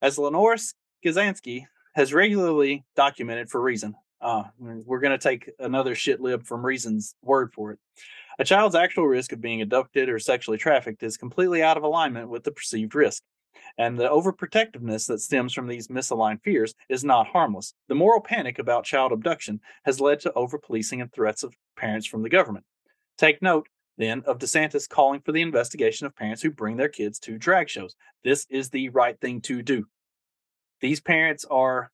As 0.02 0.18
Lenore 0.18 0.58
Skenazy 1.06 1.66
has 1.96 2.14
regularly 2.14 2.84
documented 2.96 3.50
for 3.50 3.62
Reason, 3.62 3.96
uh, 4.22 4.44
we're 4.58 5.00
going 5.00 5.12
to 5.12 5.18
take 5.18 5.52
another 5.60 5.96
shit 5.96 6.22
lib 6.22 6.46
from 6.46 6.66
Reason's 6.66 7.16
word 7.22 7.54
for 7.54 7.72
it. 7.72 7.80
A 8.40 8.46
child's 8.46 8.76
actual 8.76 9.06
risk 9.06 9.32
of 9.34 9.42
being 9.42 9.62
abducted 9.62 10.10
or 10.10 10.18
sexually 10.18 10.58
trafficked 10.58 11.04
is 11.04 11.18
completely 11.18 11.62
out 11.62 11.78
of 11.78 11.84
alignment 11.84 12.30
with 12.30 12.44
the 12.44 12.52
perceived 12.52 12.96
risk. 12.96 13.22
And 13.78 13.98
the 13.98 14.10
overprotectiveness 14.10 15.08
that 15.08 15.22
stems 15.22 15.54
from 15.54 15.68
these 15.68 15.88
misaligned 15.88 16.44
fears 16.44 16.74
is 16.90 17.04
not 17.04 17.28
harmless. 17.28 17.74
The 17.88 17.96
moral 17.96 18.22
panic 18.22 18.60
about 18.60 18.86
child 18.86 19.12
abduction 19.12 19.60
has 19.86 20.00
led 20.00 20.20
to 20.22 20.32
overpolicing 20.36 21.02
and 21.02 21.12
threats 21.12 21.44
of 21.44 21.56
parents 21.76 22.08
from 22.08 22.24
the 22.24 22.30
government. 22.30 22.66
Take 23.18 23.42
note, 23.42 23.68
then, 23.98 24.24
of 24.26 24.40
DeSantis 24.40 24.90
calling 24.90 25.22
for 25.22 25.32
the 25.32 25.42
investigation 25.42 26.08
of 26.08 26.16
parents 26.16 26.42
who 26.42 26.52
bring 26.52 26.78
their 26.78 26.90
kids 26.90 27.20
to 27.20 27.38
drag 27.38 27.70
shows. 27.70 27.96
This 28.24 28.48
is 28.50 28.70
the 28.70 28.90
right 28.90 29.20
thing 29.20 29.42
to 29.42 29.62
do. 29.62 29.86
These 30.82 31.02
parents 31.02 31.46
are 31.50 31.92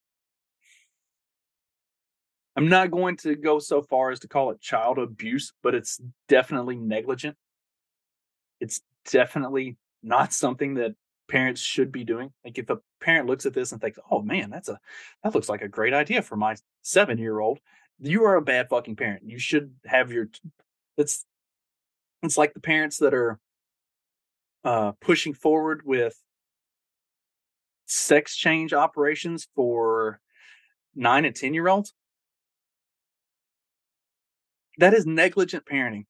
I'm 2.55 2.67
not 2.67 2.91
going 2.91 3.15
to 3.17 3.35
go 3.35 3.59
so 3.59 3.81
far 3.81 4.11
as 4.11 4.19
to 4.19 4.27
call 4.27 4.51
it 4.51 4.59
child 4.59 4.97
abuse, 4.97 5.53
but 5.63 5.75
it's 5.75 6.01
definitely 6.27 6.75
negligent. 6.75 7.37
It's 8.59 8.81
definitely 9.09 9.77
not 10.03 10.33
something 10.33 10.73
that 10.73 10.95
parents 11.29 11.61
should 11.61 11.91
be 11.91 12.03
doing. 12.03 12.31
Like 12.43 12.57
if 12.57 12.69
a 12.69 12.79
parent 12.99 13.27
looks 13.27 13.45
at 13.45 13.53
this 13.53 13.71
and 13.71 13.81
thinks, 13.81 13.99
"Oh 14.11 14.21
man, 14.21 14.49
that's 14.49 14.69
a 14.69 14.79
that 15.23 15.33
looks 15.35 15.49
like 15.49 15.61
a 15.61 15.67
great 15.67 15.93
idea 15.93 16.21
for 16.21 16.35
my 16.35 16.55
7-year-old." 16.83 17.59
You 17.99 18.25
are 18.25 18.35
a 18.35 18.41
bad 18.41 18.69
fucking 18.69 18.95
parent. 18.95 19.23
You 19.25 19.39
should 19.39 19.73
have 19.85 20.11
your 20.11 20.27
it's 20.97 21.25
it's 22.23 22.37
like 22.37 22.53
the 22.53 22.59
parents 22.59 22.97
that 22.97 23.13
are 23.13 23.39
uh 24.63 24.93
pushing 25.01 25.33
forward 25.33 25.81
with 25.85 26.21
sex 27.85 28.35
change 28.35 28.73
operations 28.73 29.47
for 29.55 30.19
9 30.95 31.25
and 31.25 31.35
10 31.35 31.53
year 31.53 31.67
olds 31.67 31.93
that 34.79 34.93
is 34.93 35.05
negligent 35.05 35.65
parenting 35.65 36.05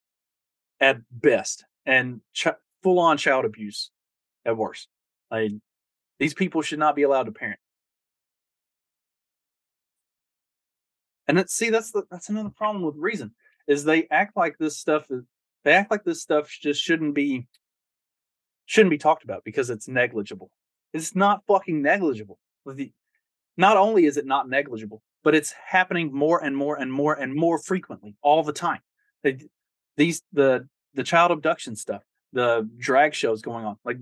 at 0.79 0.97
best 1.11 1.65
and 1.85 2.21
ch- 2.33 2.47
full 2.81 2.99
on 2.99 3.17
child 3.17 3.43
abuse 3.43 3.91
at 4.45 4.55
worst. 4.55 4.87
Like 5.31 5.51
these 6.19 6.33
people 6.33 6.61
should 6.61 6.79
not 6.79 6.95
be 6.95 7.03
allowed 7.03 7.23
to 7.23 7.31
parent. 7.31 7.59
And 11.27 11.37
that, 11.37 11.49
see, 11.49 11.69
that's 11.69 11.91
the, 11.91 12.03
that's 12.09 12.29
another 12.29 12.49
problem 12.49 12.83
with 12.83 12.95
reason 12.97 13.33
is 13.67 13.83
they 13.83 14.07
act 14.09 14.35
like 14.35 14.57
this 14.57 14.77
stuff 14.77 15.05
is 15.09 15.23
they 15.63 15.73
act 15.73 15.91
like 15.91 16.03
this 16.03 16.21
stuff 16.21 16.49
just 16.49 16.81
shouldn't 16.81 17.13
be 17.13 17.47
shouldn't 18.65 18.89
be 18.89 18.97
talked 18.97 19.23
about 19.23 19.43
because 19.43 19.69
it's 19.69 19.87
negligible. 19.87 20.49
It's 20.93 21.15
not 21.15 21.43
fucking 21.47 21.81
negligible. 21.81 22.39
Not 23.57 23.77
only 23.77 24.05
is 24.05 24.17
it 24.17 24.25
not 24.25 24.49
negligible, 24.49 25.01
but 25.23 25.35
it's 25.35 25.51
happening 25.51 26.13
more 26.13 26.43
and 26.43 26.55
more 26.55 26.79
and 26.79 26.91
more 26.91 27.13
and 27.13 27.33
more 27.33 27.59
frequently 27.59 28.15
all 28.21 28.43
the 28.43 28.53
time. 28.53 28.79
They, 29.23 29.37
these 29.97 30.23
the 30.33 30.67
the 30.95 31.03
child 31.03 31.31
abduction 31.31 31.75
stuff, 31.75 32.01
the 32.33 32.67
drag 32.77 33.13
shows 33.13 33.41
going 33.41 33.65
on, 33.65 33.77
like 33.85 33.97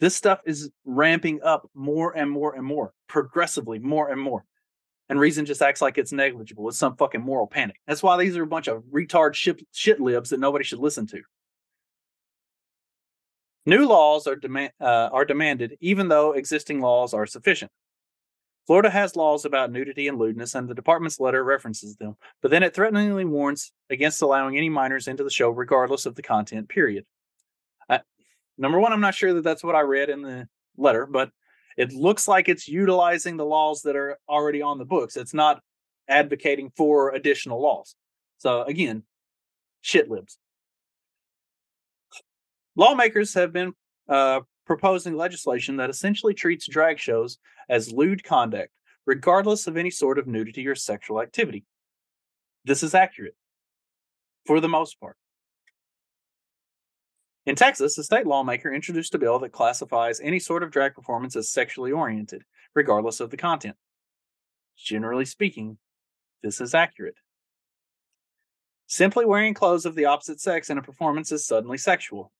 this 0.00 0.14
stuff 0.14 0.40
is 0.44 0.70
ramping 0.84 1.40
up 1.42 1.68
more 1.74 2.16
and 2.16 2.30
more 2.30 2.54
and 2.54 2.64
more, 2.64 2.92
progressively 3.08 3.78
more 3.78 4.10
and 4.10 4.20
more. 4.20 4.44
And 5.08 5.18
reason 5.18 5.46
just 5.46 5.62
acts 5.62 5.80
like 5.80 5.96
it's 5.96 6.12
negligible. 6.12 6.68
It's 6.68 6.78
some 6.78 6.96
fucking 6.96 7.22
moral 7.22 7.46
panic. 7.46 7.76
That's 7.86 8.02
why 8.02 8.16
these 8.18 8.36
are 8.36 8.42
a 8.42 8.46
bunch 8.46 8.68
of 8.68 8.82
retard 8.92 9.34
shit, 9.34 9.64
shit 9.72 10.00
libs 10.00 10.30
that 10.30 10.40
nobody 10.40 10.64
should 10.64 10.80
listen 10.80 11.06
to. 11.08 11.22
New 13.64 13.86
laws 13.86 14.26
are, 14.26 14.36
demand, 14.36 14.72
uh, 14.80 15.08
are 15.12 15.24
demanded, 15.24 15.76
even 15.80 16.08
though 16.08 16.32
existing 16.32 16.80
laws 16.80 17.12
are 17.14 17.26
sufficient. 17.26 17.70
Florida 18.66 18.90
has 18.90 19.16
laws 19.16 19.46
about 19.46 19.72
nudity 19.72 20.08
and 20.08 20.18
lewdness, 20.18 20.54
and 20.54 20.68
the 20.68 20.74
department's 20.74 21.18
letter 21.18 21.42
references 21.42 21.96
them, 21.96 22.16
but 22.42 22.50
then 22.50 22.62
it 22.62 22.74
threateningly 22.74 23.24
warns 23.24 23.72
against 23.88 24.20
allowing 24.20 24.58
any 24.58 24.68
minors 24.68 25.08
into 25.08 25.24
the 25.24 25.30
show, 25.30 25.48
regardless 25.48 26.04
of 26.04 26.14
the 26.14 26.22
content, 26.22 26.68
period. 26.68 27.06
Number 28.58 28.80
one, 28.80 28.92
I'm 28.92 29.00
not 29.00 29.14
sure 29.14 29.32
that 29.34 29.44
that's 29.44 29.62
what 29.62 29.76
I 29.76 29.80
read 29.80 30.10
in 30.10 30.22
the 30.22 30.48
letter, 30.76 31.06
but 31.06 31.30
it 31.76 31.92
looks 31.92 32.26
like 32.26 32.48
it's 32.48 32.66
utilizing 32.66 33.36
the 33.36 33.44
laws 33.44 33.82
that 33.82 33.94
are 33.94 34.18
already 34.28 34.60
on 34.60 34.78
the 34.78 34.84
books. 34.84 35.16
It's 35.16 35.32
not 35.32 35.62
advocating 36.08 36.72
for 36.76 37.14
additional 37.14 37.62
laws. 37.62 37.94
So, 38.38 38.62
again, 38.62 39.04
shit 39.80 40.10
libs. 40.10 40.38
Lawmakers 42.74 43.34
have 43.34 43.52
been 43.52 43.74
uh, 44.08 44.40
proposing 44.66 45.14
legislation 45.14 45.76
that 45.76 45.90
essentially 45.90 46.34
treats 46.34 46.66
drag 46.68 46.98
shows 46.98 47.38
as 47.68 47.92
lewd 47.92 48.24
conduct, 48.24 48.72
regardless 49.06 49.66
of 49.66 49.76
any 49.76 49.90
sort 49.90 50.18
of 50.18 50.26
nudity 50.26 50.66
or 50.66 50.74
sexual 50.74 51.20
activity. 51.20 51.64
This 52.64 52.82
is 52.82 52.94
accurate 52.94 53.36
for 54.46 54.60
the 54.60 54.68
most 54.68 55.00
part. 55.00 55.16
In 57.48 57.56
Texas, 57.56 57.96
a 57.96 58.04
state 58.04 58.26
lawmaker 58.26 58.70
introduced 58.70 59.14
a 59.14 59.18
bill 59.18 59.38
that 59.38 59.52
classifies 59.52 60.20
any 60.20 60.38
sort 60.38 60.62
of 60.62 60.70
drag 60.70 60.94
performance 60.94 61.34
as 61.34 61.50
sexually 61.50 61.90
oriented, 61.90 62.44
regardless 62.74 63.20
of 63.20 63.30
the 63.30 63.38
content. 63.38 63.74
Generally 64.76 65.24
speaking, 65.24 65.78
this 66.42 66.60
is 66.60 66.74
accurate. 66.74 67.14
Simply 68.86 69.24
wearing 69.24 69.54
clothes 69.54 69.86
of 69.86 69.94
the 69.94 70.04
opposite 70.04 70.42
sex 70.42 70.68
in 70.68 70.76
a 70.76 70.82
performance 70.82 71.32
is 71.32 71.46
suddenly 71.46 71.78
sexual. 71.78 72.32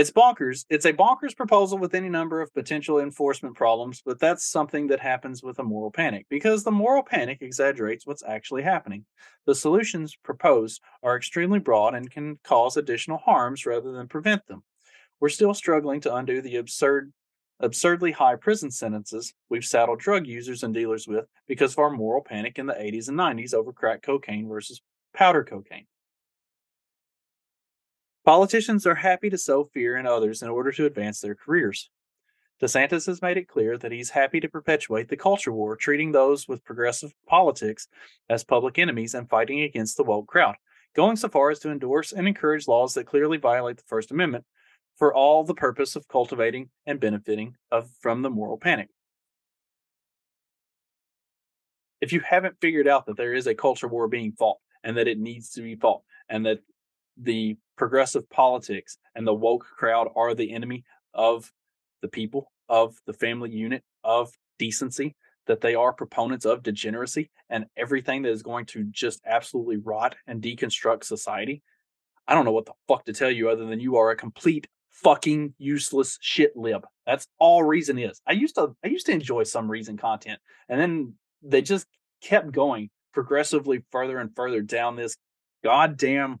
It's 0.00 0.10
bonkers. 0.10 0.64
It's 0.70 0.86
a 0.86 0.94
bonkers 0.94 1.36
proposal 1.36 1.76
with 1.76 1.94
any 1.94 2.08
number 2.08 2.40
of 2.40 2.54
potential 2.54 3.00
enforcement 3.00 3.54
problems, 3.54 4.00
but 4.02 4.18
that's 4.18 4.46
something 4.46 4.86
that 4.86 4.98
happens 4.98 5.42
with 5.42 5.58
a 5.58 5.62
moral 5.62 5.90
panic 5.90 6.24
because 6.30 6.64
the 6.64 6.70
moral 6.70 7.02
panic 7.02 7.42
exaggerates 7.42 8.06
what's 8.06 8.22
actually 8.26 8.62
happening. 8.62 9.04
The 9.44 9.54
solutions 9.54 10.16
proposed 10.16 10.80
are 11.02 11.18
extremely 11.18 11.58
broad 11.58 11.94
and 11.94 12.10
can 12.10 12.38
cause 12.44 12.78
additional 12.78 13.18
harms 13.18 13.66
rather 13.66 13.92
than 13.92 14.08
prevent 14.08 14.46
them. 14.46 14.62
We're 15.20 15.28
still 15.28 15.52
struggling 15.52 16.00
to 16.00 16.14
undo 16.14 16.40
the 16.40 16.56
absurd 16.56 17.12
absurdly 17.58 18.12
high 18.12 18.36
prison 18.36 18.70
sentences 18.70 19.34
we've 19.50 19.66
saddled 19.66 19.98
drug 19.98 20.26
users 20.26 20.62
and 20.62 20.72
dealers 20.72 21.06
with 21.06 21.26
because 21.46 21.72
of 21.72 21.78
our 21.78 21.90
moral 21.90 22.22
panic 22.22 22.58
in 22.58 22.64
the 22.64 22.72
80s 22.72 23.08
and 23.08 23.18
90s 23.18 23.52
over 23.52 23.70
crack 23.70 24.00
cocaine 24.00 24.48
versus 24.48 24.80
powder 25.12 25.44
cocaine. 25.44 25.84
Politicians 28.24 28.86
are 28.86 28.96
happy 28.96 29.30
to 29.30 29.38
sow 29.38 29.64
fear 29.64 29.96
in 29.96 30.06
others 30.06 30.42
in 30.42 30.50
order 30.50 30.72
to 30.72 30.84
advance 30.84 31.20
their 31.20 31.34
careers. 31.34 31.88
DeSantis 32.62 33.06
has 33.06 33.22
made 33.22 33.38
it 33.38 33.48
clear 33.48 33.78
that 33.78 33.92
he's 33.92 34.10
happy 34.10 34.38
to 34.40 34.48
perpetuate 34.48 35.08
the 35.08 35.16
culture 35.16 35.52
war, 35.52 35.74
treating 35.76 36.12
those 36.12 36.46
with 36.46 36.64
progressive 36.64 37.14
politics 37.26 37.88
as 38.28 38.44
public 38.44 38.78
enemies 38.78 39.14
and 39.14 39.30
fighting 39.30 39.62
against 39.62 39.96
the 39.96 40.04
woke 40.04 40.26
crowd, 40.26 40.56
going 40.94 41.16
so 41.16 41.28
far 41.28 41.50
as 41.50 41.58
to 41.60 41.70
endorse 41.70 42.12
and 42.12 42.28
encourage 42.28 42.68
laws 42.68 42.92
that 42.94 43.06
clearly 43.06 43.38
violate 43.38 43.78
the 43.78 43.84
First 43.86 44.10
Amendment 44.10 44.44
for 44.96 45.14
all 45.14 45.42
the 45.42 45.54
purpose 45.54 45.96
of 45.96 46.06
cultivating 46.08 46.68
and 46.84 47.00
benefiting 47.00 47.56
of, 47.70 47.88
from 48.02 48.20
the 48.20 48.28
moral 48.28 48.58
panic. 48.58 48.88
If 52.02 52.12
you 52.12 52.20
haven't 52.20 52.60
figured 52.60 52.86
out 52.86 53.06
that 53.06 53.16
there 53.16 53.32
is 53.32 53.46
a 53.46 53.54
culture 53.54 53.88
war 53.88 54.08
being 54.08 54.32
fought 54.32 54.58
and 54.84 54.98
that 54.98 55.08
it 55.08 55.18
needs 55.18 55.52
to 55.52 55.62
be 55.62 55.76
fought 55.76 56.02
and 56.28 56.44
that 56.44 56.60
the 57.16 57.56
progressive 57.80 58.28
politics 58.28 58.98
and 59.14 59.26
the 59.26 59.32
woke 59.32 59.64
crowd 59.64 60.06
are 60.14 60.34
the 60.34 60.52
enemy 60.52 60.84
of 61.14 61.50
the 62.02 62.08
people, 62.08 62.52
of 62.68 62.94
the 63.06 63.12
family 63.14 63.48
unit, 63.48 63.82
of 64.04 64.30
decency, 64.58 65.16
that 65.46 65.62
they 65.62 65.74
are 65.74 65.94
proponents 65.94 66.44
of 66.44 66.62
degeneracy 66.62 67.30
and 67.48 67.64
everything 67.78 68.20
that 68.20 68.32
is 68.32 68.42
going 68.42 68.66
to 68.66 68.84
just 68.90 69.22
absolutely 69.24 69.78
rot 69.78 70.14
and 70.26 70.42
deconstruct 70.42 71.04
society, 71.04 71.62
I 72.28 72.34
don't 72.34 72.44
know 72.44 72.52
what 72.52 72.66
the 72.66 72.74
fuck 72.86 73.06
to 73.06 73.14
tell 73.14 73.30
you 73.30 73.48
other 73.48 73.64
than 73.64 73.80
you 73.80 73.96
are 73.96 74.10
a 74.10 74.16
complete 74.16 74.68
fucking 74.90 75.54
useless 75.56 76.18
shit 76.20 76.54
lib. 76.54 76.86
That's 77.06 77.26
all 77.38 77.62
reason 77.62 77.98
is. 77.98 78.20
I 78.26 78.32
used 78.32 78.56
to 78.56 78.76
I 78.84 78.88
used 78.88 79.06
to 79.06 79.12
enjoy 79.12 79.44
some 79.44 79.70
reason 79.70 79.96
content 79.96 80.38
and 80.68 80.78
then 80.78 81.14
they 81.42 81.62
just 81.62 81.86
kept 82.20 82.52
going 82.52 82.90
progressively 83.14 83.84
further 83.90 84.18
and 84.18 84.36
further 84.36 84.60
down 84.60 84.96
this 84.96 85.16
goddamn 85.64 86.40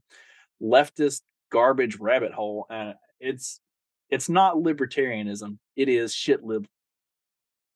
leftist 0.62 1.22
garbage 1.50 1.98
rabbit 1.98 2.32
hole 2.32 2.66
and 2.70 2.94
it's 3.20 3.60
it's 4.08 4.28
not 4.28 4.56
libertarianism 4.56 5.58
it 5.76 5.88
is 5.88 6.14
shit 6.14 6.42
lib 6.42 6.66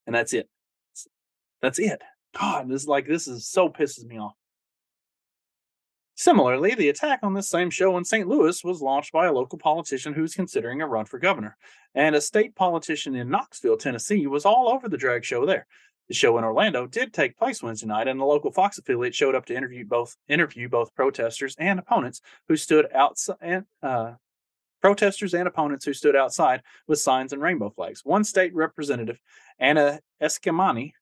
and 0.06 0.14
that's 0.14 0.32
it 0.32 0.48
that's 1.60 1.78
it 1.78 2.02
god 2.38 2.68
this 2.68 2.82
is 2.82 2.88
like 2.88 3.06
this 3.06 3.26
is 3.26 3.46
so 3.46 3.68
pisses 3.68 4.04
me 4.04 4.18
off 4.18 4.34
Similarly, 6.16 6.76
the 6.76 6.90
attack 6.90 7.20
on 7.24 7.34
this 7.34 7.50
same 7.50 7.70
show 7.70 7.98
in 7.98 8.04
St. 8.04 8.28
Louis 8.28 8.62
was 8.62 8.80
launched 8.80 9.12
by 9.12 9.26
a 9.26 9.32
local 9.32 9.58
politician 9.58 10.14
who's 10.14 10.34
considering 10.34 10.80
a 10.80 10.86
run 10.86 11.06
for 11.06 11.18
governor. 11.18 11.56
And 11.94 12.14
a 12.14 12.20
state 12.20 12.54
politician 12.54 13.16
in 13.16 13.28
Knoxville, 13.28 13.78
Tennessee, 13.78 14.28
was 14.28 14.44
all 14.44 14.68
over 14.68 14.88
the 14.88 14.96
drag 14.96 15.24
show 15.24 15.44
there. 15.44 15.66
The 16.08 16.14
show 16.14 16.36
in 16.36 16.44
Orlando 16.44 16.86
did 16.86 17.14
take 17.14 17.38
place 17.38 17.62
Wednesday 17.62 17.86
night, 17.86 18.08
and 18.08 18.20
the 18.20 18.24
local 18.24 18.50
Fox 18.50 18.76
affiliate 18.76 19.14
showed 19.14 19.34
up 19.34 19.46
to 19.46 19.56
interview 19.56 19.86
both 19.86 20.16
interview 20.28 20.68
both 20.68 20.94
protesters 20.94 21.56
and 21.58 21.78
opponents 21.78 22.20
who 22.48 22.56
stood 22.56 22.86
outside. 22.92 23.64
Uh, 23.82 24.12
protesters 24.82 25.32
and 25.32 25.48
opponents 25.48 25.86
who 25.86 25.94
stood 25.94 26.14
outside 26.14 26.60
with 26.86 26.98
signs 26.98 27.32
and 27.32 27.40
rainbow 27.40 27.70
flags. 27.70 28.02
One 28.04 28.22
state 28.22 28.54
representative, 28.54 29.18
Anna 29.58 29.98
Eskamani, 30.22 30.92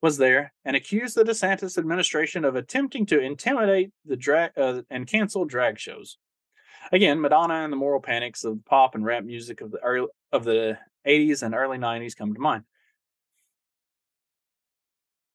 was 0.00 0.18
there 0.18 0.52
and 0.64 0.76
accused 0.76 1.16
the 1.16 1.24
DeSantis 1.24 1.78
administration 1.78 2.44
of 2.44 2.54
attempting 2.54 3.06
to 3.06 3.18
intimidate 3.18 3.90
the 4.04 4.16
drag 4.16 4.52
uh, 4.56 4.82
and 4.88 5.04
cancel 5.04 5.44
drag 5.44 5.80
shows. 5.80 6.16
Again, 6.92 7.20
Madonna 7.20 7.54
and 7.54 7.72
the 7.72 7.76
moral 7.76 8.00
panics 8.00 8.44
of 8.44 8.64
pop 8.64 8.94
and 8.94 9.04
rap 9.04 9.24
music 9.24 9.60
of 9.60 9.72
the 9.72 9.80
early, 9.80 10.08
of 10.30 10.44
the 10.44 10.78
80s 11.04 11.42
and 11.42 11.56
early 11.56 11.78
90s 11.78 12.16
come 12.16 12.32
to 12.34 12.40
mind. 12.40 12.62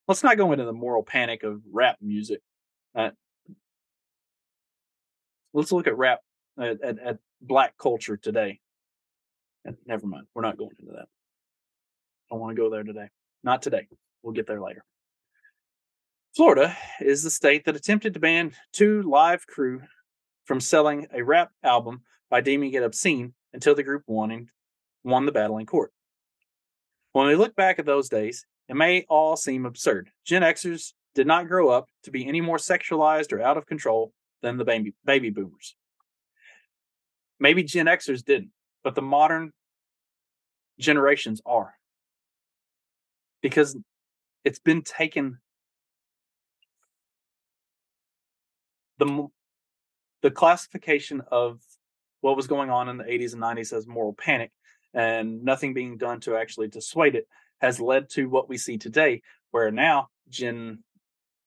Let's 0.07 0.23
not 0.23 0.37
go 0.37 0.51
into 0.51 0.65
the 0.65 0.73
moral 0.73 1.03
panic 1.03 1.43
of 1.43 1.61
rap 1.71 1.97
music. 2.01 2.41
Uh, 2.93 3.11
let's 5.53 5.71
look 5.71 5.87
at 5.87 5.97
rap 5.97 6.19
at, 6.59 6.81
at, 6.81 6.99
at 6.99 7.17
black 7.41 7.77
culture 7.77 8.17
today. 8.17 8.59
And 9.65 9.77
never 9.85 10.05
mind, 10.05 10.27
we're 10.33 10.41
not 10.41 10.57
going 10.57 10.75
into 10.79 10.91
that. 10.93 11.07
I 12.29 12.35
don't 12.35 12.41
want 12.41 12.55
to 12.55 12.61
go 12.61 12.69
there 12.69 12.83
today. 12.83 13.09
Not 13.43 13.61
today. 13.61 13.87
We'll 14.21 14.33
get 14.33 14.47
there 14.47 14.61
later. 14.61 14.83
Florida 16.35 16.75
is 16.99 17.23
the 17.23 17.29
state 17.29 17.65
that 17.65 17.75
attempted 17.75 18.13
to 18.13 18.19
ban 18.19 18.53
2 18.73 19.03
Live 19.03 19.45
Crew 19.45 19.81
from 20.45 20.59
selling 20.59 21.07
a 21.13 21.21
rap 21.21 21.51
album 21.63 22.01
by 22.29 22.41
deeming 22.41 22.73
it 22.73 22.83
obscene 22.83 23.33
until 23.53 23.75
the 23.75 23.83
group 23.83 24.03
won, 24.07 24.47
won 25.03 25.25
the 25.25 25.31
battle 25.31 25.59
in 25.59 25.65
court. 25.65 25.91
When 27.11 27.27
we 27.27 27.35
look 27.35 27.55
back 27.55 27.77
at 27.77 27.85
those 27.85 28.09
days, 28.09 28.45
it 28.69 28.75
may 28.75 29.05
all 29.09 29.35
seem 29.35 29.65
absurd. 29.65 30.09
Gen 30.25 30.41
Xers 30.41 30.93
did 31.15 31.27
not 31.27 31.47
grow 31.47 31.69
up 31.69 31.87
to 32.03 32.11
be 32.11 32.27
any 32.27 32.41
more 32.41 32.57
sexualized 32.57 33.31
or 33.31 33.41
out 33.41 33.57
of 33.57 33.65
control 33.65 34.13
than 34.41 34.57
the 34.57 34.65
baby, 34.65 34.93
baby 35.05 35.29
boomers. 35.29 35.75
Maybe 37.39 37.63
Gen 37.63 37.87
Xers 37.87 38.23
didn't, 38.23 38.51
but 38.83 38.95
the 38.95 39.01
modern 39.01 39.51
generations 40.79 41.41
are. 41.45 41.73
Because 43.41 43.77
it's 44.45 44.59
been 44.59 44.81
taken 44.81 45.39
the 48.97 49.27
the 50.21 50.31
classification 50.31 51.21
of 51.31 51.59
what 52.21 52.37
was 52.37 52.47
going 52.47 52.69
on 52.69 52.87
in 52.87 52.97
the 52.97 53.03
80s 53.03 53.33
and 53.33 53.41
90s 53.41 53.73
as 53.73 53.85
moral 53.85 54.13
panic 54.13 54.51
and 54.93 55.43
nothing 55.43 55.73
being 55.73 55.97
done 55.97 56.19
to 56.19 56.35
actually 56.35 56.67
dissuade 56.67 57.15
it 57.15 57.27
has 57.61 57.79
led 57.79 58.09
to 58.09 58.29
what 58.29 58.49
we 58.49 58.57
see 58.57 58.77
today 58.77 59.21
where 59.51 59.71
now 59.71 60.07
gen 60.29 60.79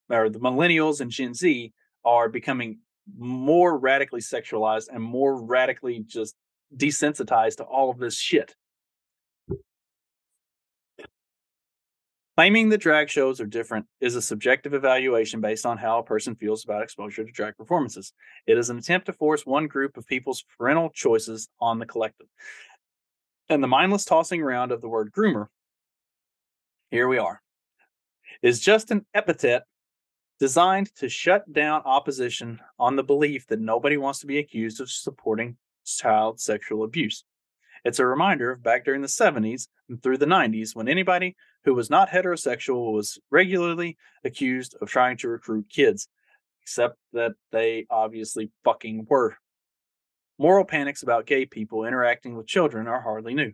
or 0.09 0.29
the 0.29 0.39
millennials 0.39 1.01
and 1.01 1.11
gen 1.11 1.33
z 1.33 1.73
are 2.05 2.29
becoming 2.29 2.79
more 3.17 3.77
radically 3.77 4.21
sexualized 4.21 4.87
and 4.91 5.01
more 5.01 5.41
radically 5.41 6.03
just 6.05 6.35
desensitized 6.75 7.57
to 7.57 7.63
all 7.63 7.89
of 7.89 7.97
this 7.97 8.17
shit 8.17 8.55
Claiming 12.37 12.69
that 12.69 12.81
drag 12.81 13.09
shows 13.09 13.41
are 13.41 13.47
different 13.47 13.87
is 13.99 14.15
a 14.15 14.21
subjective 14.21 14.75
evaluation 14.75 15.41
based 15.41 15.65
on 15.65 15.75
how 15.75 15.97
a 15.97 16.03
person 16.03 16.35
feels 16.35 16.63
about 16.63 16.83
exposure 16.83 17.25
to 17.25 17.31
drag 17.31 17.57
performances. 17.57 18.13
It 18.45 18.59
is 18.59 18.69
an 18.69 18.77
attempt 18.77 19.07
to 19.07 19.13
force 19.13 19.43
one 19.43 19.65
group 19.65 19.97
of 19.97 20.05
people's 20.05 20.45
parental 20.55 20.91
choices 20.91 21.49
on 21.59 21.79
the 21.79 21.87
collective. 21.87 22.27
And 23.49 23.63
the 23.63 23.67
mindless 23.67 24.03
tossing 24.03 24.41
around 24.41 24.71
of 24.71 24.81
the 24.81 24.89
word 24.89 25.11
groomer, 25.11 25.47
here 26.91 27.07
we 27.07 27.17
are, 27.17 27.41
is 28.41 28.59
just 28.59 28.91
an 28.91 29.05
epithet 29.13 29.63
designed 30.39 30.93
to 30.95 31.09
shut 31.09 31.51
down 31.51 31.81
opposition 31.85 32.59
on 32.77 32.95
the 32.95 33.03
belief 33.03 33.47
that 33.47 33.59
nobody 33.59 33.97
wants 33.97 34.19
to 34.19 34.27
be 34.27 34.37
accused 34.37 34.81
of 34.81 34.91
supporting 34.91 35.57
child 35.85 36.39
sexual 36.39 36.83
abuse. 36.83 37.23
It's 37.85 37.99
a 37.99 38.05
reminder 38.05 38.51
of 38.51 38.61
back 38.61 38.83
during 38.83 39.01
the 39.01 39.07
70s 39.07 39.67
and 39.89 40.01
through 40.01 40.17
the 40.17 40.25
90s 40.25 40.75
when 40.75 40.89
anybody 40.89 41.35
who 41.63 41.73
was 41.73 41.89
not 41.89 42.09
heterosexual 42.09 42.93
was 42.93 43.17
regularly 43.31 43.97
accused 44.23 44.75
of 44.81 44.89
trying 44.89 45.17
to 45.17 45.29
recruit 45.29 45.69
kids, 45.69 46.09
except 46.61 46.97
that 47.13 47.33
they 47.51 47.85
obviously 47.89 48.51
fucking 48.63 49.07
were. 49.09 49.37
Moral 50.39 50.65
panics 50.65 51.03
about 51.03 51.25
gay 51.25 51.45
people 51.45 51.85
interacting 51.85 52.35
with 52.35 52.47
children 52.47 52.87
are 52.87 53.01
hardly 53.01 53.33
new. 53.33 53.53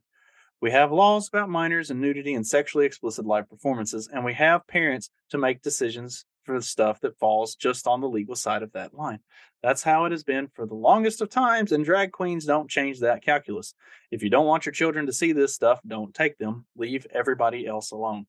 We 0.61 0.71
have 0.71 0.91
laws 0.91 1.27
about 1.27 1.49
minors 1.49 1.89
and 1.89 1.99
nudity 1.99 2.33
and 2.33 2.45
sexually 2.45 2.85
explicit 2.85 3.25
live 3.25 3.49
performances, 3.49 4.09
and 4.11 4.23
we 4.23 4.33
have 4.33 4.67
parents 4.67 5.09
to 5.29 5.37
make 5.37 5.61
decisions 5.61 6.25
for 6.43 6.55
the 6.55 6.61
stuff 6.61 6.99
that 7.01 7.17
falls 7.19 7.55
just 7.55 7.87
on 7.87 8.01
the 8.01 8.09
legal 8.09 8.35
side 8.35 8.63
of 8.63 8.71
that 8.73 8.93
line. 8.93 9.19
That's 9.61 9.83
how 9.83 10.05
it 10.05 10.11
has 10.11 10.23
been 10.23 10.49
for 10.53 10.65
the 10.65 10.75
longest 10.75 11.21
of 11.21 11.29
times, 11.29 11.71
and 11.71 11.85
drag 11.85 12.11
queens 12.11 12.45
don't 12.45 12.69
change 12.69 12.99
that 12.99 13.23
calculus. 13.23 13.73
If 14.11 14.23
you 14.23 14.29
don't 14.29 14.45
want 14.45 14.65
your 14.65 14.73
children 14.73 15.05
to 15.05 15.13
see 15.13 15.31
this 15.31 15.53
stuff, 15.53 15.79
don't 15.87 16.13
take 16.13 16.37
them. 16.37 16.65
Leave 16.75 17.07
everybody 17.11 17.65
else 17.65 17.91
alone. 17.91 18.25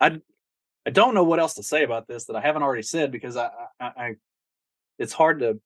I 0.00 0.20
I 0.84 0.90
don't 0.90 1.14
know 1.14 1.22
what 1.22 1.38
else 1.38 1.54
to 1.54 1.62
say 1.62 1.84
about 1.84 2.08
this 2.08 2.24
that 2.24 2.36
I 2.36 2.40
haven't 2.40 2.64
already 2.64 2.82
said 2.82 3.12
because 3.12 3.36
I, 3.36 3.50
I, 3.80 3.86
I 3.86 4.14
it's 4.98 5.12
hard 5.12 5.40
to 5.40 5.60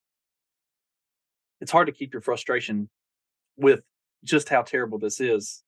it's 1.60 1.72
hard 1.72 1.86
to 1.86 1.92
keep 1.92 2.12
your 2.12 2.22
frustration 2.22 2.88
with 3.56 3.82
just 4.24 4.48
how 4.48 4.62
terrible 4.62 4.98
this 4.98 5.20
is 5.20 5.62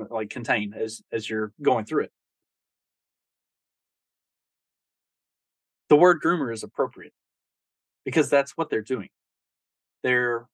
uh, 0.00 0.04
like 0.10 0.30
contained 0.30 0.74
as 0.74 1.02
as 1.12 1.28
you're 1.28 1.52
going 1.62 1.84
through 1.84 2.04
it. 2.04 2.12
the 5.90 5.96
word 5.96 6.22
groomer 6.22 6.54
is 6.54 6.62
appropriate 6.62 7.12
because 8.04 8.30
that's 8.30 8.52
what 8.52 8.70
they're 8.70 8.80
doing. 8.80 9.08
They're 10.02 10.46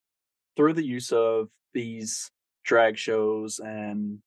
through 0.57 0.73
the 0.73 0.85
use 0.85 1.13
of 1.13 1.49
these 1.75 2.31
drag 2.65 2.97
shows 2.97 3.61
and 3.61 4.19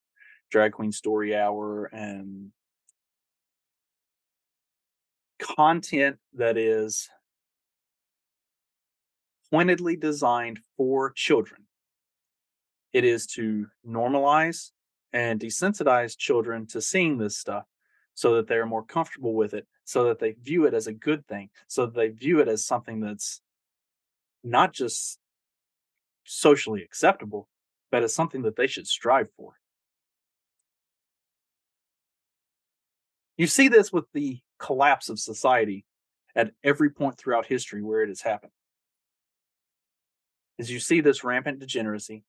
drag 0.51 0.71
queen 0.71 0.91
story 0.91 1.35
hour 1.35 1.85
and 1.85 2.51
content 5.39 6.17
that 6.35 6.57
is 6.57 7.09
pointedly 9.51 9.95
designed 9.95 10.59
for 10.77 11.12
children. 11.12 11.65
It 12.93 13.03
is 13.03 13.27
to 13.27 13.67
normalize 13.88 14.71
and 15.13 15.39
desensitize 15.39 16.17
children 16.17 16.67
to 16.67 16.81
seeing 16.81 17.17
this 17.17 17.38
stuff 17.38 17.65
so 18.13 18.35
that 18.35 18.47
they're 18.47 18.65
more 18.65 18.83
comfortable 18.83 19.33
with 19.33 19.53
it 19.53 19.67
so 19.89 20.03
that 20.03 20.19
they 20.19 20.33
view 20.33 20.65
it 20.65 20.75
as 20.75 20.85
a 20.85 20.93
good 20.93 21.25
thing, 21.25 21.49
so 21.67 21.88
that 21.88 21.95
they 21.95 22.09
view 22.09 22.41
it 22.41 22.47
as 22.47 22.63
something 22.63 22.99
that's 22.99 23.41
not 24.43 24.71
just 24.71 25.17
socially 26.25 26.83
acceptable, 26.83 27.49
but 27.89 28.03
as 28.03 28.13
something 28.13 28.43
that 28.43 28.55
they 28.55 28.67
should 28.67 28.85
strive 28.85 29.29
for. 29.35 29.53
You 33.35 33.47
see 33.47 33.67
this 33.67 33.91
with 33.91 34.05
the 34.13 34.41
collapse 34.59 35.09
of 35.09 35.17
society 35.17 35.85
at 36.35 36.51
every 36.63 36.91
point 36.91 37.17
throughout 37.17 37.47
history 37.47 37.81
where 37.81 38.03
it 38.03 38.09
has 38.09 38.21
happened. 38.21 38.51
Is 40.59 40.69
you 40.69 40.79
see 40.79 41.01
this 41.01 41.23
rampant 41.23 41.59
degeneracy, 41.59 42.23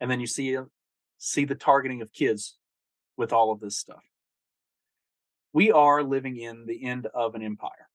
and 0.00 0.10
then 0.10 0.20
you 0.20 0.26
see 0.26 0.56
uh, 0.56 0.64
see 1.18 1.44
the 1.44 1.54
targeting 1.54 2.00
of 2.00 2.12
kids 2.12 2.56
with 3.18 3.32
all 3.32 3.52
of 3.52 3.60
this 3.60 3.76
stuff 3.76 4.02
we 5.54 5.70
are 5.70 6.02
living 6.02 6.36
in 6.36 6.66
the 6.66 6.84
end 6.84 7.06
of 7.14 7.36
an 7.36 7.42
empire. 7.42 7.88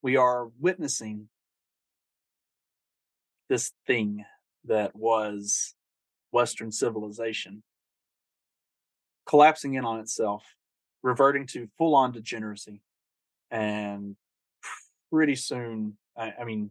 We 0.00 0.16
are 0.16 0.46
witnessing 0.60 1.28
this 3.50 3.72
thing 3.86 4.24
that 4.64 4.94
was 4.94 5.74
Western 6.30 6.70
civilization 6.70 7.64
collapsing 9.26 9.74
in 9.74 9.84
on 9.84 10.00
itself, 10.00 10.44
reverting 11.02 11.46
to 11.48 11.68
full 11.76 11.94
on 11.96 12.12
degeneracy. 12.12 12.80
And 13.50 14.14
pretty 15.12 15.34
soon, 15.34 15.96
I, 16.16 16.32
I 16.40 16.44
mean, 16.44 16.70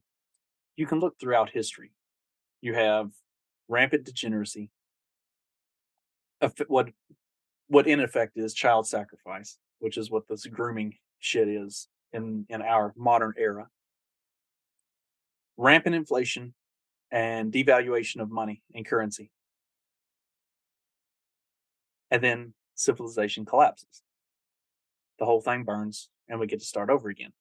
you 0.77 0.87
can 0.87 0.99
look 0.99 1.19
throughout 1.19 1.49
history. 1.49 1.91
You 2.61 2.73
have 2.73 3.11
rampant 3.67 4.05
degeneracy. 4.05 4.69
What 6.67 6.89
what 7.67 7.87
in 7.87 7.99
effect 7.99 8.37
is 8.37 8.53
child 8.53 8.87
sacrifice, 8.87 9.57
which 9.79 9.97
is 9.97 10.09
what 10.09 10.27
this 10.27 10.45
grooming 10.45 10.95
shit 11.19 11.47
is 11.47 11.87
in 12.13 12.45
in 12.49 12.61
our 12.61 12.93
modern 12.97 13.33
era. 13.37 13.67
Rampant 15.57 15.95
inflation 15.95 16.53
and 17.11 17.51
devaluation 17.51 18.21
of 18.21 18.31
money 18.31 18.61
and 18.73 18.85
currency. 18.85 19.31
And 22.11 22.23
then 22.23 22.53
civilization 22.75 23.45
collapses. 23.45 24.01
The 25.19 25.25
whole 25.25 25.41
thing 25.41 25.63
burns 25.63 26.09
and 26.29 26.39
we 26.39 26.47
get 26.47 26.59
to 26.59 26.65
start 26.65 26.89
over 26.89 27.09
again. 27.09 27.31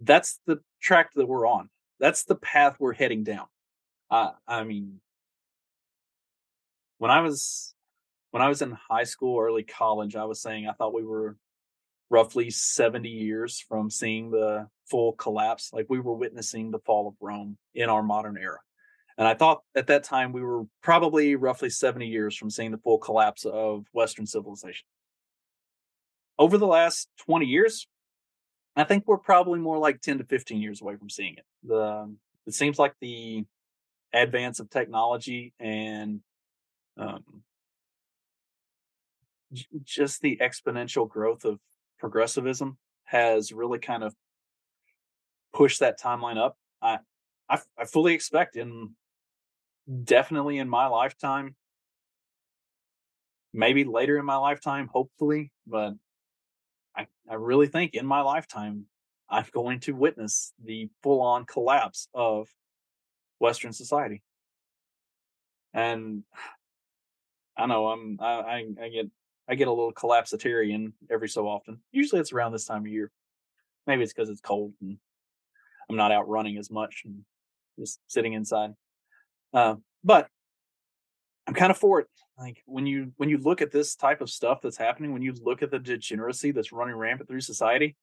That's 0.00 0.40
the 0.46 0.60
track 0.80 1.10
that 1.14 1.26
we're 1.26 1.46
on. 1.46 1.68
That's 2.00 2.24
the 2.24 2.36
path 2.36 2.76
we're 2.78 2.94
heading 2.94 3.24
down. 3.24 3.46
Uh, 4.10 4.30
I 4.46 4.64
mean, 4.64 5.00
when 6.98 7.10
I 7.10 7.20
was 7.20 7.74
when 8.30 8.42
I 8.42 8.48
was 8.48 8.62
in 8.62 8.76
high 8.88 9.04
school, 9.04 9.40
early 9.40 9.62
college, 9.62 10.14
I 10.16 10.24
was 10.24 10.40
saying 10.40 10.68
I 10.68 10.72
thought 10.72 10.94
we 10.94 11.04
were 11.04 11.36
roughly 12.10 12.50
70 12.50 13.08
years 13.08 13.64
from 13.68 13.90
seeing 13.90 14.30
the 14.30 14.68
full 14.90 15.12
collapse. 15.12 15.70
Like 15.72 15.86
we 15.88 16.00
were 16.00 16.14
witnessing 16.14 16.70
the 16.70 16.78
fall 16.80 17.08
of 17.08 17.14
Rome 17.20 17.56
in 17.74 17.88
our 17.88 18.02
modern 18.02 18.36
era. 18.36 18.58
And 19.16 19.26
I 19.26 19.34
thought 19.34 19.62
at 19.74 19.88
that 19.88 20.04
time 20.04 20.32
we 20.32 20.42
were 20.42 20.64
probably 20.82 21.34
roughly 21.34 21.70
70 21.70 22.06
years 22.06 22.36
from 22.36 22.50
seeing 22.50 22.70
the 22.70 22.78
full 22.78 22.98
collapse 22.98 23.44
of 23.44 23.84
Western 23.92 24.26
civilization. 24.26 24.86
Over 26.38 26.56
the 26.56 26.66
last 26.66 27.08
20 27.26 27.46
years, 27.46 27.88
I 28.78 28.84
think 28.84 29.04
we're 29.06 29.18
probably 29.18 29.58
more 29.58 29.78
like 29.78 30.00
10 30.00 30.18
to 30.18 30.24
15 30.24 30.60
years 30.60 30.80
away 30.80 30.96
from 30.96 31.10
seeing 31.10 31.34
it. 31.34 31.44
The 31.64 32.14
it 32.46 32.54
seems 32.54 32.78
like 32.78 32.94
the 33.00 33.44
advance 34.12 34.60
of 34.60 34.70
technology 34.70 35.52
and 35.60 36.20
um, 36.96 37.22
just 39.84 40.20
the 40.22 40.38
exponential 40.40 41.08
growth 41.08 41.44
of 41.44 41.58
progressivism 41.98 42.78
has 43.04 43.52
really 43.52 43.78
kind 43.78 44.02
of 44.02 44.14
pushed 45.52 45.80
that 45.80 46.00
timeline 46.00 46.38
up. 46.38 46.56
I, 46.80 46.98
I, 47.48 47.58
I 47.78 47.84
fully 47.84 48.14
expect 48.14 48.56
in 48.56 48.94
definitely 50.04 50.58
in 50.58 50.68
my 50.68 50.86
lifetime, 50.86 51.56
maybe 53.52 53.84
later 53.84 54.18
in 54.18 54.24
my 54.24 54.36
lifetime, 54.36 54.88
hopefully, 54.92 55.50
but 55.66 55.94
I, 56.98 57.06
I 57.30 57.34
really 57.34 57.68
think 57.68 57.94
in 57.94 58.06
my 58.06 58.20
lifetime, 58.20 58.86
I'm 59.30 59.44
going 59.52 59.80
to 59.80 59.92
witness 59.92 60.52
the 60.62 60.88
full 61.02 61.20
on 61.20 61.44
collapse 61.44 62.08
of 62.12 62.48
Western 63.38 63.72
society. 63.72 64.22
And 65.72 66.24
I 67.56 67.66
know 67.66 67.88
I'm 67.88 68.18
I, 68.20 68.64
I 68.82 68.88
get 68.88 69.06
I 69.48 69.54
get 69.54 69.68
a 69.68 69.72
little 69.72 69.92
collapsitarian 69.92 70.92
every 71.10 71.28
so 71.28 71.46
often. 71.46 71.80
Usually 71.92 72.20
it's 72.20 72.32
around 72.32 72.52
this 72.52 72.64
time 72.64 72.82
of 72.82 72.88
year. 72.88 73.10
Maybe 73.86 74.02
it's 74.02 74.12
because 74.12 74.28
it's 74.28 74.40
cold 74.40 74.72
and 74.80 74.98
I'm 75.88 75.96
not 75.96 76.12
out 76.12 76.28
running 76.28 76.58
as 76.58 76.70
much 76.70 77.02
and 77.04 77.22
just 77.78 78.00
sitting 78.08 78.32
inside. 78.32 78.72
Uh, 79.54 79.76
but 80.04 80.28
I'm 81.48 81.54
kind 81.54 81.70
of 81.70 81.78
for 81.78 81.98
it. 81.98 82.06
Like 82.38 82.62
when 82.66 82.84
you 82.84 83.12
when 83.16 83.30
you 83.30 83.38
look 83.38 83.62
at 83.62 83.72
this 83.72 83.96
type 83.96 84.20
of 84.20 84.28
stuff 84.28 84.60
that's 84.62 84.76
happening, 84.76 85.14
when 85.14 85.22
you 85.22 85.32
look 85.42 85.62
at 85.62 85.70
the 85.70 85.78
degeneracy 85.78 86.50
that's 86.50 86.72
running 86.72 86.94
rampant 86.94 87.26
through 87.26 87.40
society, 87.40 87.96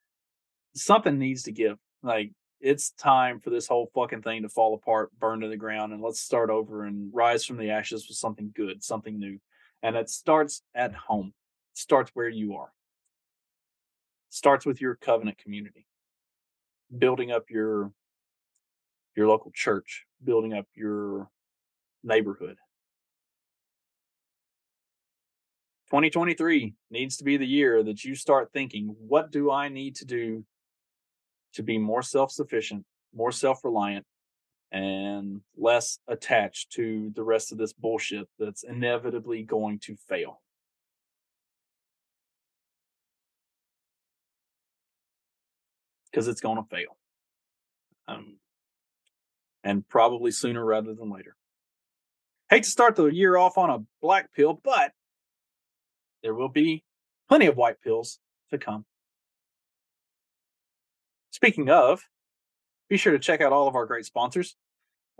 something 0.75 1.19
needs 1.19 1.43
to 1.43 1.51
give. 1.51 1.77
Like 2.01 2.31
it's 2.60 2.89
time 2.89 3.39
for 3.39 3.51
this 3.51 3.67
whole 3.67 3.91
fucking 3.93 4.23
thing 4.23 4.41
to 4.41 4.49
fall 4.49 4.73
apart, 4.73 5.12
burn 5.19 5.41
to 5.41 5.47
the 5.47 5.58
ground, 5.58 5.93
and 5.93 6.01
let's 6.01 6.19
start 6.19 6.49
over 6.49 6.86
and 6.86 7.12
rise 7.13 7.45
from 7.45 7.58
the 7.58 7.69
ashes 7.69 8.08
with 8.10 8.17
something 8.17 8.51
good, 8.55 8.84
something 8.84 9.19
new. 9.19 9.38
And 9.84 9.95
it 9.95 10.10
starts 10.10 10.63
at 10.73 10.95
home. 10.95 11.31
It 11.73 11.77
starts 11.77 12.10
where 12.15 12.27
you 12.27 12.55
are. 12.55 12.73
It 14.29 14.34
starts 14.34 14.65
with 14.65 14.81
your 14.81 14.95
covenant 14.95 15.38
community. 15.38 15.86
Building 16.97 17.31
up 17.31 17.51
your 17.51 17.91
your 19.15 19.27
local 19.27 19.51
church, 19.53 20.05
building 20.23 20.53
up 20.53 20.65
your 20.73 21.29
neighborhood. 22.03 22.58
2023 25.95 26.73
needs 26.91 27.15
to 27.15 27.23
be 27.23 27.38
the 27.38 27.47
year 27.47 27.81
that 27.81 28.03
you 28.03 28.15
start 28.15 28.51
thinking, 28.51 28.93
what 29.08 29.31
do 29.31 29.49
I 29.49 29.69
need 29.69 29.95
to 29.95 30.05
do 30.05 30.43
to 31.53 31.63
be 31.63 31.77
more 31.77 32.01
self 32.01 32.31
sufficient, 32.31 32.84
more 33.13 33.31
self 33.31 33.63
reliant, 33.63 34.05
and 34.73 35.39
less 35.55 35.99
attached 36.10 36.73
to 36.73 37.13
the 37.15 37.23
rest 37.23 37.53
of 37.53 37.58
this 37.58 37.71
bullshit 37.71 38.27
that's 38.38 38.63
inevitably 38.63 39.43
going 39.43 39.79
to 39.79 39.95
fail. 40.10 40.41
Because 46.12 46.27
it's 46.27 46.41
going 46.41 46.58
to 46.58 46.69
fail. 46.69 46.97
Um, 48.10 48.36
and 49.63 49.88
probably 49.88 50.31
sooner 50.31 50.63
rather 50.65 50.93
than 50.93 51.10
later. 51.10 51.38
Hate 52.49 52.63
to 52.63 52.69
start 52.69 52.97
the 52.97 53.05
year 53.05 53.38
off 53.38 53.58
on 53.58 53.69
a 53.69 53.86
black 54.01 54.34
pill, 54.34 54.60
but 54.62 54.91
there 56.25 56.33
will 56.33 56.49
be 56.49 56.83
plenty 57.29 57.45
of 57.45 57.55
white 57.55 57.79
pills 57.83 58.17
to 58.49 58.57
come. 58.57 58.83
Speaking 61.29 61.69
of, 61.69 62.01
be 62.89 62.97
sure 62.97 63.13
to 63.13 63.19
check 63.19 63.41
out 63.41 63.53
all 63.53 63.67
of 63.67 63.75
our 63.75 63.85
great 63.85 64.05
sponsors. 64.05 64.55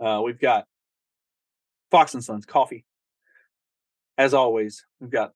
Uh, 0.00 0.20
we've 0.24 0.40
got 0.40 0.66
Fox 1.92 2.14
and 2.14 2.24
Sons 2.24 2.44
Coffee. 2.44 2.84
As 4.18 4.34
always, 4.34 4.84
we've 4.98 5.12
got 5.12 5.30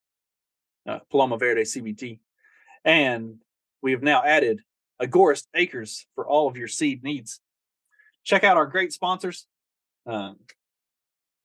uh, 0.89 0.99
Paloma 1.09 1.39
Verde 1.39 1.63
CBD, 1.63 2.19
and 2.85 3.37
we 3.81 3.93
have 3.93 4.03
now 4.03 4.25
added 4.25 4.63
Agorist 5.01 5.47
Acres 5.55 6.05
for 6.17 6.27
all 6.27 6.49
of 6.49 6.57
your 6.57 6.67
seed 6.67 7.05
needs. 7.05 7.41
Check 8.25 8.43
out 8.43 8.57
our 8.57 8.67
great 8.67 8.93
sponsors. 8.93 9.47
Um, 10.05 10.37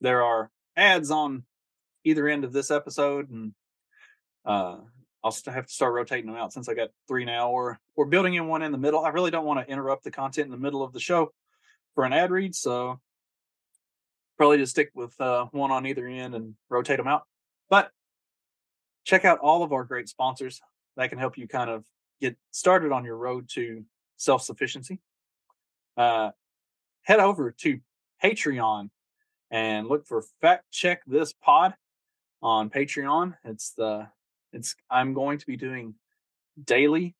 there 0.01 0.23
are 0.23 0.49
ads 0.75 1.11
on 1.11 1.43
either 2.03 2.27
end 2.27 2.43
of 2.43 2.53
this 2.53 2.71
episode, 2.71 3.29
and 3.29 3.53
uh, 4.45 4.77
I'll 5.23 5.36
have 5.47 5.65
to 5.65 5.73
start 5.73 5.93
rotating 5.93 6.27
them 6.27 6.36
out 6.36 6.53
since 6.53 6.69
I 6.69 6.75
got 6.75 6.89
three 7.08 7.25
now, 7.25 7.49
or 7.49 7.79
we're 7.95 8.05
building 8.05 8.36
in 8.36 8.47
one 8.47 8.62
in 8.62 8.71
the 8.71 8.77
middle. 8.77 9.03
I 9.03 9.10
really 9.10 9.31
don't 9.31 9.45
want 9.45 9.65
to 9.65 9.71
interrupt 9.71 10.03
the 10.03 10.12
content 10.12 10.45
in 10.45 10.51
the 10.51 10.58
middle 10.58 10.84
of 10.84 10.93
the 10.93 10.99
show 10.99 11.34
for 11.95 12.03
an 12.03 12.13
ad 12.13 12.29
read, 12.29 12.53
so 12.53 12.99
probably 14.38 14.58
just 14.58 14.71
stick 14.71 14.91
with 14.93 15.19
uh, 15.19 15.45
one 15.51 15.71
on 15.71 15.88
either 15.88 16.08
end 16.08 16.36
and 16.36 16.53
rotate 16.69 16.97
them 16.97 17.08
out. 17.08 17.23
But 17.69 17.89
check 19.03 19.25
out 19.25 19.39
all 19.39 19.63
of 19.63 19.73
our 19.73 19.84
great 19.84 20.10
sponsors 20.10 20.62
that 20.95 21.10
can 21.10 21.17
help 21.17 21.38
you 21.38 21.47
kind 21.47 21.69
of 21.69 21.86
get 22.21 22.38
started 22.51 22.91
on 22.91 23.03
your 23.03 23.17
road 23.17 23.49
to 23.53 23.84
self 24.17 24.43
sufficiency. 24.43 24.99
Uh, 25.97 26.31
head 27.03 27.19
over 27.19 27.51
to 27.51 27.79
Patreon 28.23 28.89
and 29.49 29.88
look 29.88 30.05
for 30.05 30.23
Fact 30.41 30.65
Check 30.71 31.01
This 31.08 31.34
Pod 31.34 31.73
on 32.41 32.69
Patreon. 32.69 33.36
It's 33.43 33.71
the 33.71 34.08
it's 34.53 34.75
I'm 34.89 35.13
going 35.13 35.39
to 35.39 35.45
be 35.45 35.58
doing 35.58 35.95
daily 36.63 37.15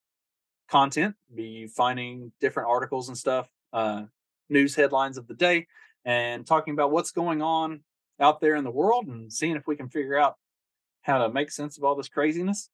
content, 0.69 1.15
be 1.33 1.67
finding 1.67 2.31
different 2.39 2.69
articles 2.69 3.09
and 3.09 3.17
stuff, 3.17 3.49
uh, 3.73 4.03
news 4.49 4.75
headlines 4.75 5.17
of 5.17 5.27
the 5.27 5.33
day, 5.33 5.67
and 6.05 6.45
talking 6.45 6.73
about 6.73 6.91
what's 6.91 7.11
going 7.11 7.41
on 7.41 7.81
out 8.19 8.39
there 8.39 8.55
in 8.55 8.63
the 8.63 8.71
world 8.71 9.07
and 9.07 9.31
seeing 9.31 9.55
if 9.55 9.67
we 9.67 9.75
can 9.75 9.89
figure 9.89 10.17
out 10.17 10.35
how 11.01 11.19
to 11.19 11.29
make 11.29 11.51
sense 11.51 11.77
of 11.77 11.83
all 11.83 11.95
this 11.95 12.09
craziness. 12.09 12.69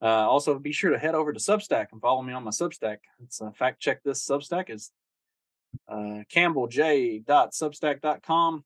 Uh, 0.00 0.28
also, 0.28 0.58
be 0.58 0.72
sure 0.72 0.90
to 0.90 0.98
head 0.98 1.14
over 1.14 1.32
to 1.32 1.38
Substack 1.38 1.86
and 1.92 2.00
follow 2.00 2.22
me 2.22 2.32
on 2.32 2.44
my 2.44 2.50
Substack. 2.50 2.98
It's 3.22 3.40
a 3.40 3.52
fact 3.52 3.80
check 3.80 4.02
this 4.02 4.26
Substack 4.26 4.70
is 4.70 4.90
uh, 5.88 6.22
campbellj.substack.com. 6.32 8.64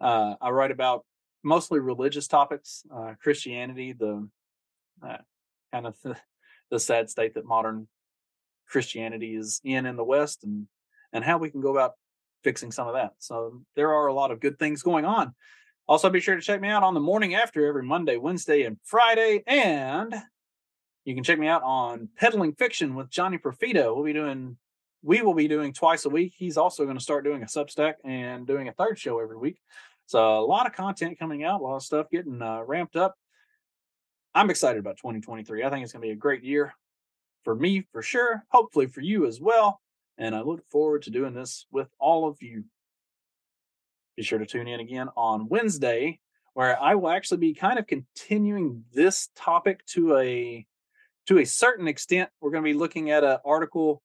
Uh, 0.00 0.34
I 0.40 0.50
write 0.50 0.70
about 0.70 1.04
mostly 1.42 1.80
religious 1.80 2.26
topics, 2.26 2.82
uh, 2.94 3.14
Christianity, 3.22 3.92
the 3.92 4.28
uh, 5.06 5.18
kind 5.72 5.86
of 5.86 5.96
the, 6.04 6.16
the, 6.70 6.80
sad 6.80 7.10
state 7.10 7.34
that 7.34 7.46
modern 7.46 7.88
Christianity 8.68 9.34
is 9.34 9.60
in 9.64 9.86
in 9.86 9.96
the 9.96 10.04
West, 10.04 10.44
and 10.44 10.66
and 11.12 11.24
how 11.24 11.38
we 11.38 11.50
can 11.50 11.60
go 11.60 11.70
about 11.70 11.92
fixing 12.44 12.72
some 12.72 12.88
of 12.88 12.94
that. 12.94 13.12
So 13.18 13.62
there 13.76 13.92
are 13.92 14.06
a 14.06 14.14
lot 14.14 14.30
of 14.30 14.40
good 14.40 14.58
things 14.58 14.82
going 14.82 15.04
on. 15.04 15.34
Also, 15.88 16.08
be 16.10 16.20
sure 16.20 16.36
to 16.36 16.42
check 16.42 16.60
me 16.60 16.68
out 16.68 16.82
on 16.82 16.94
the 16.94 17.00
morning 17.00 17.34
after 17.34 17.66
every 17.66 17.82
Monday, 17.82 18.16
Wednesday, 18.16 18.62
and 18.62 18.78
Friday, 18.84 19.42
and 19.46 20.14
you 21.04 21.14
can 21.14 21.24
check 21.24 21.38
me 21.38 21.48
out 21.48 21.62
on 21.64 22.08
Peddling 22.16 22.54
Fiction 22.54 22.94
with 22.94 23.10
Johnny 23.10 23.36
Profito. 23.36 23.94
We'll 23.94 24.04
be 24.04 24.12
doing 24.12 24.56
we 25.02 25.20
will 25.22 25.34
be 25.34 25.48
doing 25.48 25.72
twice 25.72 26.04
a 26.04 26.08
week. 26.08 26.32
He's 26.36 26.56
also 26.56 26.84
going 26.84 26.96
to 26.96 27.02
start 27.02 27.24
doing 27.24 27.42
a 27.42 27.46
Substack 27.46 27.94
and 28.04 28.46
doing 28.46 28.68
a 28.68 28.72
third 28.72 28.98
show 28.98 29.18
every 29.18 29.36
week. 29.36 29.58
A 30.14 30.40
lot 30.40 30.66
of 30.66 30.72
content 30.72 31.18
coming 31.18 31.44
out, 31.44 31.60
a 31.60 31.64
lot 31.64 31.76
of 31.76 31.82
stuff 31.82 32.10
getting 32.10 32.40
uh, 32.42 32.62
ramped 32.62 32.96
up. 32.96 33.16
I'm 34.34 34.50
excited 34.50 34.78
about 34.78 34.96
2023. 34.96 35.62
I 35.62 35.70
think 35.70 35.82
it's 35.82 35.92
going 35.92 36.02
to 36.02 36.08
be 36.08 36.12
a 36.12 36.16
great 36.16 36.42
year 36.42 36.74
for 37.44 37.54
me 37.54 37.86
for 37.92 38.02
sure, 38.02 38.44
hopefully 38.48 38.86
for 38.86 39.00
you 39.00 39.26
as 39.26 39.40
well. 39.40 39.80
And 40.18 40.34
I 40.34 40.40
look 40.40 40.62
forward 40.70 41.02
to 41.02 41.10
doing 41.10 41.34
this 41.34 41.66
with 41.70 41.88
all 41.98 42.28
of 42.28 42.40
you. 42.40 42.64
Be 44.16 44.22
sure 44.22 44.38
to 44.38 44.46
tune 44.46 44.68
in 44.68 44.80
again 44.80 45.08
on 45.16 45.48
Wednesday, 45.48 46.20
where 46.54 46.80
I 46.80 46.94
will 46.94 47.10
actually 47.10 47.38
be 47.38 47.54
kind 47.54 47.78
of 47.78 47.86
continuing 47.86 48.84
this 48.92 49.28
topic 49.34 49.84
to 49.86 50.16
a 50.18 50.66
to 51.26 51.38
a 51.38 51.46
certain 51.46 51.88
extent. 51.88 52.28
We're 52.40 52.50
going 52.50 52.64
to 52.64 52.70
be 52.70 52.78
looking 52.78 53.10
at 53.10 53.24
an 53.24 53.38
article 53.44 54.02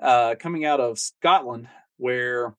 uh, 0.00 0.34
coming 0.38 0.64
out 0.64 0.80
of 0.80 0.98
Scotland 0.98 1.68
where 1.96 2.54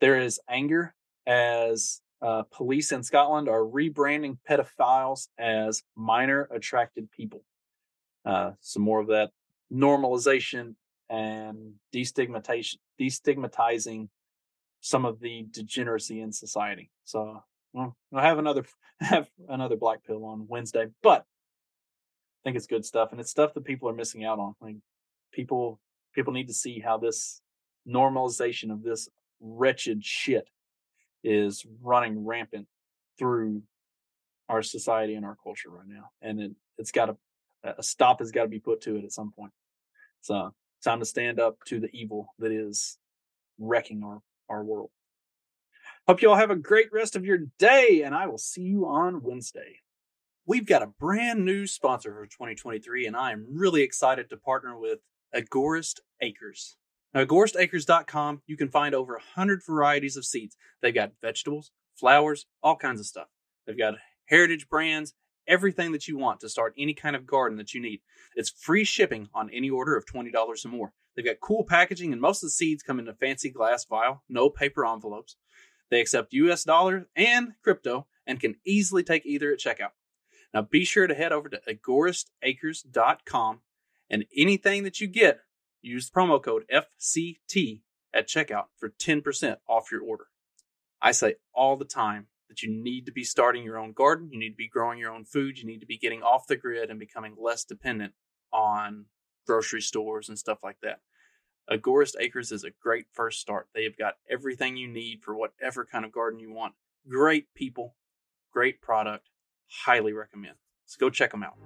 there 0.00 0.20
is 0.20 0.40
anger 0.48 0.94
as 1.26 2.00
uh, 2.22 2.42
police 2.50 2.92
in 2.92 3.02
Scotland 3.02 3.48
are 3.48 3.60
rebranding 3.60 4.38
pedophiles 4.48 5.28
as 5.38 5.82
minor 5.96 6.48
attracted 6.50 7.10
people. 7.10 7.44
Uh, 8.24 8.52
some 8.60 8.82
more 8.82 9.00
of 9.00 9.08
that 9.08 9.30
normalization 9.72 10.74
and 11.10 11.74
destigmatization, 11.94 12.76
destigmatizing 13.00 14.08
some 14.80 15.04
of 15.04 15.20
the 15.20 15.46
degeneracy 15.50 16.20
in 16.20 16.32
society. 16.32 16.90
So 17.04 17.42
well, 17.72 17.96
I'll 18.12 18.22
have 18.22 18.38
another 18.38 18.64
have 19.00 19.28
another 19.48 19.76
black 19.76 20.04
pill 20.04 20.24
on 20.24 20.46
Wednesday, 20.48 20.86
but 21.02 21.20
I 21.22 22.40
think 22.44 22.56
it's 22.56 22.66
good 22.66 22.84
stuff, 22.84 23.10
and 23.10 23.20
it's 23.20 23.30
stuff 23.30 23.54
that 23.54 23.64
people 23.64 23.88
are 23.88 23.94
missing 23.94 24.24
out 24.24 24.38
on. 24.38 24.54
Like 24.60 24.76
people 25.32 25.80
people 26.14 26.32
need 26.32 26.48
to 26.48 26.54
see 26.54 26.80
how 26.80 26.96
this 26.96 27.42
normalization 27.86 28.70
of 28.70 28.82
this 28.82 29.08
wretched 29.40 30.04
shit 30.04 30.48
is 31.24 31.64
running 31.82 32.24
rampant 32.24 32.68
through 33.18 33.62
our 34.48 34.62
society 34.62 35.14
and 35.14 35.24
our 35.24 35.36
culture 35.42 35.70
right 35.70 35.88
now. 35.88 36.10
And 36.22 36.40
it, 36.40 36.52
it's 36.78 36.92
got 36.92 37.06
to, 37.06 37.16
a 37.64 37.82
stop 37.82 38.20
has 38.20 38.30
got 38.30 38.42
to 38.42 38.48
be 38.48 38.60
put 38.60 38.82
to 38.82 38.96
it 38.96 39.04
at 39.04 39.12
some 39.12 39.32
point. 39.32 39.52
So 40.20 40.52
time 40.84 41.00
to 41.00 41.06
stand 41.06 41.40
up 41.40 41.56
to 41.66 41.80
the 41.80 41.88
evil 41.92 42.28
that 42.38 42.52
is 42.52 42.98
wrecking 43.58 44.02
our, 44.04 44.20
our 44.48 44.62
world. 44.62 44.90
Hope 46.06 46.20
you 46.20 46.28
all 46.28 46.36
have 46.36 46.50
a 46.50 46.56
great 46.56 46.92
rest 46.92 47.16
of 47.16 47.24
your 47.24 47.38
day, 47.58 48.02
and 48.04 48.14
I 48.14 48.26
will 48.26 48.38
see 48.38 48.62
you 48.62 48.86
on 48.86 49.22
Wednesday. 49.22 49.78
We've 50.46 50.66
got 50.66 50.82
a 50.82 50.92
brand 51.00 51.46
new 51.46 51.66
sponsor 51.66 52.12
for 52.12 52.26
2023, 52.26 53.06
and 53.06 53.16
I 53.16 53.32
am 53.32 53.46
really 53.50 53.80
excited 53.80 54.28
to 54.28 54.36
partner 54.36 54.78
with 54.78 54.98
Agorist 55.34 56.00
Acres. 56.20 56.76
Now, 57.14 57.24
agoristacres.com, 57.24 58.42
you 58.46 58.56
can 58.56 58.68
find 58.68 58.94
over 58.94 59.12
100 59.12 59.62
varieties 59.64 60.16
of 60.16 60.24
seeds. 60.24 60.56
They've 60.82 60.94
got 60.94 61.12
vegetables, 61.22 61.70
flowers, 61.94 62.46
all 62.60 62.76
kinds 62.76 62.98
of 62.98 63.06
stuff. 63.06 63.28
They've 63.66 63.78
got 63.78 63.94
heritage 64.26 64.68
brands, 64.68 65.14
everything 65.46 65.92
that 65.92 66.08
you 66.08 66.18
want 66.18 66.40
to 66.40 66.48
start 66.48 66.74
any 66.76 66.92
kind 66.92 67.14
of 67.14 67.26
garden 67.26 67.56
that 67.58 67.72
you 67.72 67.80
need. 67.80 68.00
It's 68.34 68.50
free 68.50 68.82
shipping 68.82 69.28
on 69.32 69.48
any 69.50 69.70
order 69.70 69.96
of 69.96 70.06
$20 70.06 70.34
or 70.34 70.68
more. 70.68 70.92
They've 71.14 71.24
got 71.24 71.40
cool 71.40 71.64
packaging, 71.64 72.12
and 72.12 72.20
most 72.20 72.42
of 72.42 72.48
the 72.48 72.52
seeds 72.52 72.82
come 72.82 72.98
in 72.98 73.06
a 73.08 73.14
fancy 73.14 73.48
glass 73.50 73.84
vial, 73.84 74.24
no 74.28 74.50
paper 74.50 74.84
envelopes. 74.84 75.36
They 75.90 76.00
accept 76.00 76.32
US 76.32 76.64
dollars 76.64 77.04
and 77.14 77.52
crypto 77.62 78.08
and 78.26 78.40
can 78.40 78.56
easily 78.66 79.04
take 79.04 79.24
either 79.24 79.52
at 79.52 79.60
checkout. 79.60 79.92
Now, 80.52 80.62
be 80.62 80.84
sure 80.84 81.06
to 81.06 81.14
head 81.14 81.30
over 81.32 81.48
to 81.48 81.60
agoristacres.com 81.68 83.60
and 84.10 84.24
anything 84.36 84.82
that 84.82 85.00
you 85.00 85.06
get 85.06 85.40
Use 85.86 86.10
promo 86.10 86.42
code 86.42 86.64
FCT 86.72 87.82
at 88.14 88.26
checkout 88.26 88.68
for 88.78 88.88
10% 88.88 89.56
off 89.68 89.92
your 89.92 90.00
order. 90.00 90.28
I 91.02 91.12
say 91.12 91.34
all 91.54 91.76
the 91.76 91.84
time 91.84 92.28
that 92.48 92.62
you 92.62 92.70
need 92.70 93.04
to 93.04 93.12
be 93.12 93.22
starting 93.22 93.62
your 93.62 93.76
own 93.76 93.92
garden, 93.92 94.30
you 94.32 94.38
need 94.38 94.52
to 94.52 94.56
be 94.56 94.66
growing 94.66 94.98
your 94.98 95.12
own 95.12 95.26
food, 95.26 95.58
you 95.58 95.66
need 95.66 95.80
to 95.80 95.86
be 95.86 95.98
getting 95.98 96.22
off 96.22 96.46
the 96.46 96.56
grid 96.56 96.88
and 96.88 96.98
becoming 96.98 97.36
less 97.38 97.64
dependent 97.64 98.14
on 98.50 99.04
grocery 99.46 99.82
stores 99.82 100.30
and 100.30 100.38
stuff 100.38 100.60
like 100.62 100.78
that. 100.82 101.00
Agorist 101.70 102.14
Acres 102.18 102.50
is 102.50 102.64
a 102.64 102.70
great 102.70 103.04
first 103.12 103.40
start. 103.40 103.68
They 103.74 103.84
have 103.84 103.98
got 103.98 104.14
everything 104.30 104.78
you 104.78 104.88
need 104.88 105.22
for 105.22 105.36
whatever 105.36 105.84
kind 105.84 106.06
of 106.06 106.12
garden 106.12 106.40
you 106.40 106.50
want. 106.50 106.72
Great 107.06 107.52
people, 107.54 107.94
great 108.50 108.80
product, 108.80 109.28
highly 109.84 110.14
recommend. 110.14 110.56
So 110.86 110.96
go 110.98 111.10
check 111.10 111.32
them 111.32 111.42
out. 111.42 111.58